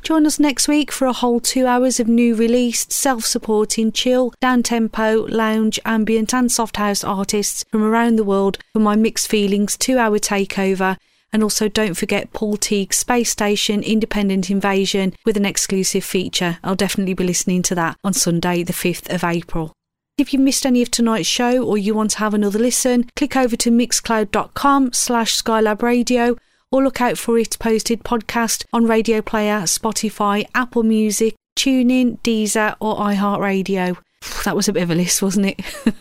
Join 0.03 0.27
us 0.27 0.39
next 0.39 0.67
week 0.67 0.91
for 0.91 1.07
a 1.07 1.13
whole 1.13 1.39
two 1.39 1.65
hours 1.65 1.99
of 1.99 2.07
new 2.07 2.35
released, 2.35 2.91
self 2.91 3.25
supporting, 3.25 3.91
chill, 3.91 4.31
down 4.39 4.61
tempo, 4.61 5.25
lounge, 5.25 5.79
ambient, 5.85 6.35
and 6.35 6.51
soft 6.51 6.77
house 6.77 7.03
artists 7.03 7.65
from 7.71 7.81
around 7.81 8.17
the 8.17 8.23
world 8.23 8.59
for 8.73 8.79
my 8.79 8.95
Mixed 8.95 9.27
Feelings 9.27 9.75
two 9.75 9.97
hour 9.97 10.19
takeover 10.19 10.97
and 11.35 11.43
also 11.43 11.67
don't 11.67 11.95
forget 11.95 12.31
Paul 12.31 12.55
Teague's 12.55 12.97
Space 12.97 13.29
Station 13.29 13.83
Independent 13.83 14.49
Invasion 14.49 15.13
with 15.25 15.35
an 15.35 15.43
exclusive 15.45 16.05
feature. 16.05 16.59
I'll 16.63 16.77
definitely 16.77 17.13
be 17.13 17.25
listening 17.25 17.61
to 17.63 17.75
that 17.75 17.97
on 18.05 18.13
Sunday, 18.13 18.63
the 18.63 18.71
5th 18.71 19.13
of 19.13 19.21
April. 19.21 19.73
If 20.17 20.31
you 20.31 20.39
missed 20.39 20.65
any 20.65 20.81
of 20.81 20.91
tonight's 20.91 21.27
show 21.27 21.61
or 21.61 21.77
you 21.77 21.93
want 21.93 22.11
to 22.11 22.19
have 22.19 22.33
another 22.33 22.57
listen, 22.57 23.09
click 23.17 23.35
over 23.35 23.57
to 23.57 23.69
mixcloud.com 23.69 24.93
slash 24.93 25.43
Skylab 25.43 25.81
Radio 25.81 26.37
or 26.71 26.81
look 26.81 27.01
out 27.01 27.17
for 27.17 27.37
its 27.37 27.57
posted 27.57 28.05
podcast 28.05 28.63
on 28.71 28.85
Radio 28.85 29.21
Player, 29.21 29.63
Spotify, 29.63 30.45
Apple 30.55 30.83
Music, 30.83 31.35
TuneIn, 31.59 32.17
Deezer 32.21 32.77
or 32.79 32.95
iHeartRadio. 32.95 33.97
That 34.43 34.55
was 34.55 34.67
a 34.67 34.73
bit 34.73 34.83
of 34.83 34.91
a 34.91 34.95
list, 34.95 35.21
wasn't 35.21 35.47
it? 35.47 35.61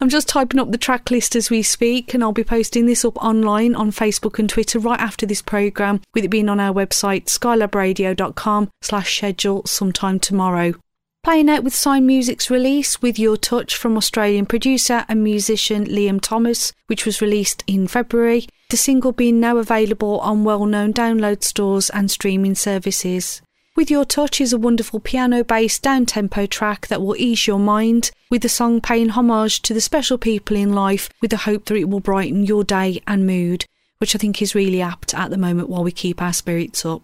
I'm 0.00 0.08
just 0.08 0.28
typing 0.28 0.60
up 0.60 0.70
the 0.70 0.78
track 0.78 1.10
list 1.10 1.34
as 1.34 1.50
we 1.50 1.62
speak, 1.62 2.14
and 2.14 2.22
I'll 2.22 2.32
be 2.32 2.44
posting 2.44 2.86
this 2.86 3.04
up 3.04 3.16
online 3.16 3.74
on 3.74 3.90
Facebook 3.90 4.38
and 4.38 4.48
Twitter 4.48 4.78
right 4.78 5.00
after 5.00 5.26
this 5.26 5.42
programme, 5.42 6.00
with 6.14 6.24
it 6.24 6.28
being 6.28 6.48
on 6.48 6.60
our 6.60 6.72
website, 6.72 7.24
skylabradio.com 7.24 8.70
slash 8.80 9.16
schedule 9.16 9.66
sometime 9.66 10.20
tomorrow. 10.20 10.74
Playing 11.24 11.50
out 11.50 11.64
with 11.64 11.74
Sign 11.74 12.06
Music's 12.06 12.48
release 12.48 13.02
with 13.02 13.18
Your 13.18 13.36
Touch 13.36 13.74
from 13.74 13.96
Australian 13.96 14.46
producer 14.46 15.04
and 15.08 15.24
musician 15.24 15.84
Liam 15.84 16.20
Thomas, 16.20 16.72
which 16.86 17.04
was 17.04 17.20
released 17.20 17.64
in 17.66 17.88
February, 17.88 18.46
the 18.70 18.76
single 18.76 19.12
being 19.12 19.40
now 19.40 19.56
available 19.56 20.20
on 20.20 20.44
well 20.44 20.64
known 20.64 20.94
download 20.94 21.42
stores 21.42 21.90
and 21.90 22.10
streaming 22.10 22.54
services. 22.54 23.42
With 23.78 23.92
Your 23.92 24.04
Touch 24.04 24.40
is 24.40 24.52
a 24.52 24.58
wonderful 24.58 24.98
piano 24.98 25.44
based 25.44 25.82
down 25.82 26.04
tempo 26.04 26.46
track 26.46 26.88
that 26.88 27.00
will 27.00 27.14
ease 27.14 27.46
your 27.46 27.60
mind, 27.60 28.10
with 28.28 28.42
the 28.42 28.48
song 28.48 28.80
paying 28.80 29.10
homage 29.10 29.62
to 29.62 29.72
the 29.72 29.80
special 29.80 30.18
people 30.18 30.56
in 30.56 30.72
life 30.72 31.08
with 31.20 31.30
the 31.30 31.36
hope 31.36 31.66
that 31.66 31.76
it 31.76 31.88
will 31.88 32.00
brighten 32.00 32.44
your 32.44 32.64
day 32.64 33.00
and 33.06 33.24
mood, 33.24 33.66
which 33.98 34.16
I 34.16 34.18
think 34.18 34.42
is 34.42 34.52
really 34.52 34.82
apt 34.82 35.14
at 35.14 35.30
the 35.30 35.38
moment 35.38 35.68
while 35.68 35.84
we 35.84 35.92
keep 35.92 36.20
our 36.20 36.32
spirits 36.32 36.84
up. 36.84 37.02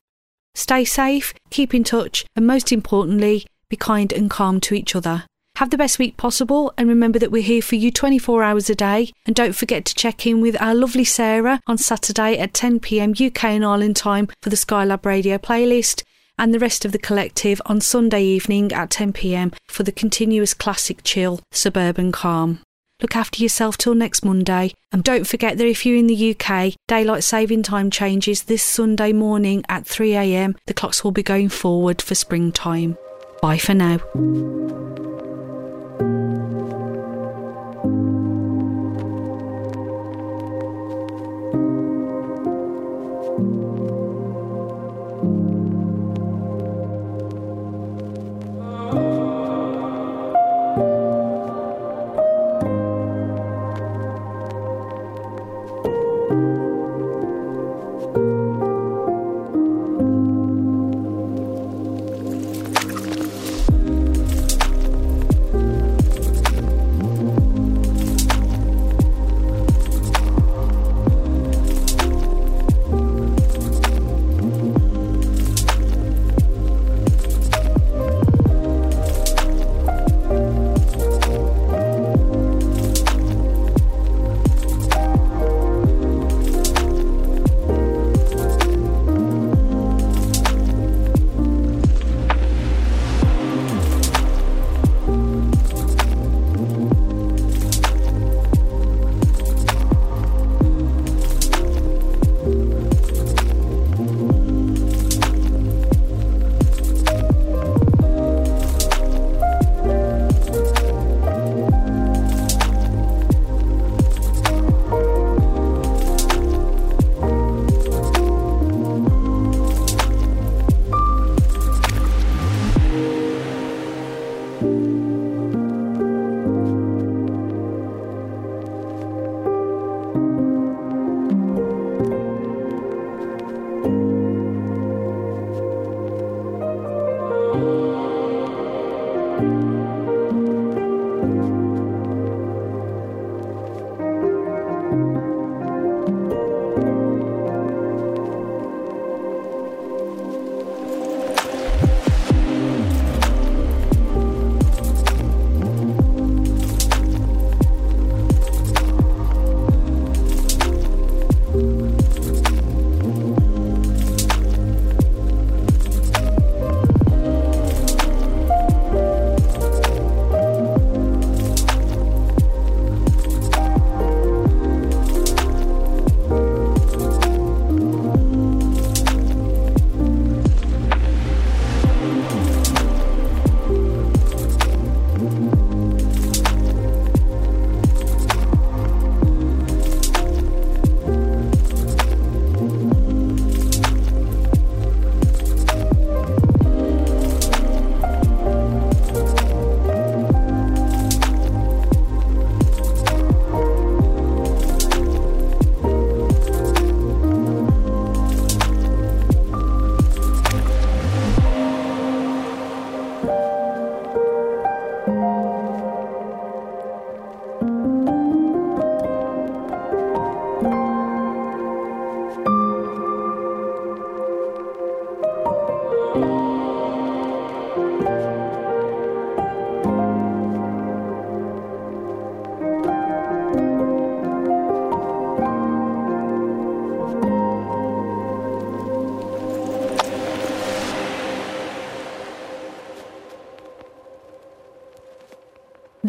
Stay 0.57 0.85
safe, 0.85 1.33
keep 1.49 1.75
in 1.75 1.85
touch, 1.85 2.27
and 2.35 2.45
most 2.45 2.73
importantly, 2.73 3.47
be 3.69 3.77
kind 3.77 4.13
and 4.13 4.29
calm 4.29 4.61
to 4.63 4.75
each 4.75 4.97
other. 4.97 5.27
Have 5.59 5.71
the 5.71 5.79
best 5.79 6.01
week 6.01 6.17
possible 6.17 6.75
and 6.77 6.89
remember 6.89 7.21
that 7.21 7.31
we're 7.31 7.41
here 7.41 7.63
for 7.63 7.77
you 7.77 7.93
24 7.93 8.43
hours 8.43 8.69
a 8.69 8.75
day. 8.75 9.13
And 9.27 9.37
don't 9.37 9.55
forget 9.55 9.85
to 9.85 9.95
check 9.95 10.27
in 10.27 10.41
with 10.41 10.61
our 10.61 10.75
lovely 10.75 11.05
Sarah 11.05 11.61
on 11.69 11.79
Saturday 11.79 12.37
at 12.37 12.53
10pm 12.53 13.25
UK 13.25 13.45
and 13.45 13.65
Ireland 13.65 13.95
time 13.95 14.27
for 14.43 14.51
the 14.51 14.57
Skylab 14.57 15.07
Radio 15.07 15.39
playlist 15.39 16.03
and 16.39 16.53
the 16.53 16.59
rest 16.59 16.85
of 16.85 16.93
the 16.93 16.99
collective 16.99 17.61
on 17.67 17.81
Sunday 17.81 18.23
evening 18.23 18.73
at 18.73 18.91
10pm 18.91 19.55
for 19.69 19.83
the 19.83 19.93
continuous 19.93 20.55
classic 20.55 21.01
chill, 21.05 21.41
suburban 21.53 22.13
calm. 22.13 22.61
Look 23.03 23.17
after 23.17 23.43
yourself 23.43 23.77
till 23.77 23.95
next 23.95 24.25
Monday, 24.25 24.73
and 24.93 25.03
don't 25.03 25.27
forget 25.27 25.59
that 25.59 25.67
if 25.67 25.85
you're 25.85 25.97
in 25.97 26.07
the 26.07 26.35
UK, 26.35 26.75
daylight 26.87 27.25
saving 27.25 27.63
time 27.63 27.91
changes 27.91 28.45
this 28.45 28.63
Sunday 28.63 29.13
morning 29.13 29.65
at 29.69 29.85
3am. 29.85 30.57
The 30.67 30.75
clocks 30.75 31.03
will 31.03 31.11
be 31.11 31.23
going 31.23 31.49
forward 31.49 32.01
for 32.01 32.15
springtime. 32.15 32.97
Bye 33.43 33.59
for 33.59 33.75
now. 33.75 33.99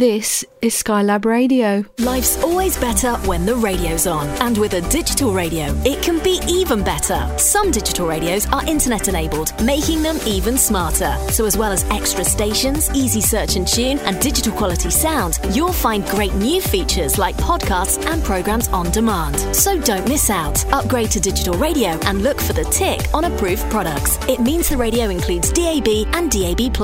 This 0.05 0.45
is 0.61 0.75
Skylab 0.83 1.25
Radio. 1.25 1.83
Life's 1.97 2.37
always 2.43 2.77
better 2.77 3.13
when 3.27 3.43
the 3.43 3.55
radio's 3.55 4.05
on. 4.05 4.27
And 4.39 4.55
with 4.55 4.73
a 4.73 4.81
digital 4.81 5.33
radio, 5.33 5.65
it 5.83 6.03
can 6.03 6.19
be 6.23 6.39
even 6.47 6.83
better. 6.83 7.27
Some 7.39 7.71
digital 7.71 8.07
radios 8.07 8.45
are 8.53 8.63
internet 8.67 9.07
enabled, 9.07 9.59
making 9.63 10.03
them 10.03 10.19
even 10.27 10.59
smarter. 10.59 11.17
So, 11.31 11.45
as 11.45 11.57
well 11.57 11.71
as 11.71 11.85
extra 11.85 12.23
stations, 12.23 12.91
easy 12.93 13.19
search 13.19 13.55
and 13.55 13.67
tune, 13.67 13.97
and 13.99 14.19
digital 14.19 14.53
quality 14.53 14.91
sound, 14.91 15.39
you'll 15.49 15.73
find 15.73 16.05
great 16.05 16.35
new 16.35 16.61
features 16.61 17.17
like 17.17 17.35
podcasts 17.37 18.03
and 18.05 18.23
programs 18.23 18.67
on 18.67 18.91
demand. 18.91 19.39
So, 19.55 19.81
don't 19.81 20.07
miss 20.07 20.29
out. 20.29 20.71
Upgrade 20.71 21.09
to 21.11 21.19
digital 21.19 21.55
radio 21.55 21.97
and 22.05 22.21
look 22.21 22.34
for 22.45 22.53
the 22.53 22.63
tick 22.65 23.13
on 23.13 23.25
approved 23.25 23.69
products. 23.71 24.17
It 24.27 24.39
means 24.39 24.69
the 24.69 24.77
radio 24.77 25.09
includes 25.09 25.51
DAB 25.51 25.87
and 26.13 26.31
DAB. 26.31 26.75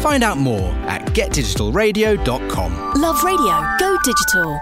Find 0.00 0.22
out 0.22 0.38
more 0.38 0.70
at 0.86 1.02
getdigitalradio.com. 1.06 2.92
Love 3.00 3.22
radio. 3.24 3.76
Go 3.78 3.96
digital. 4.04 4.60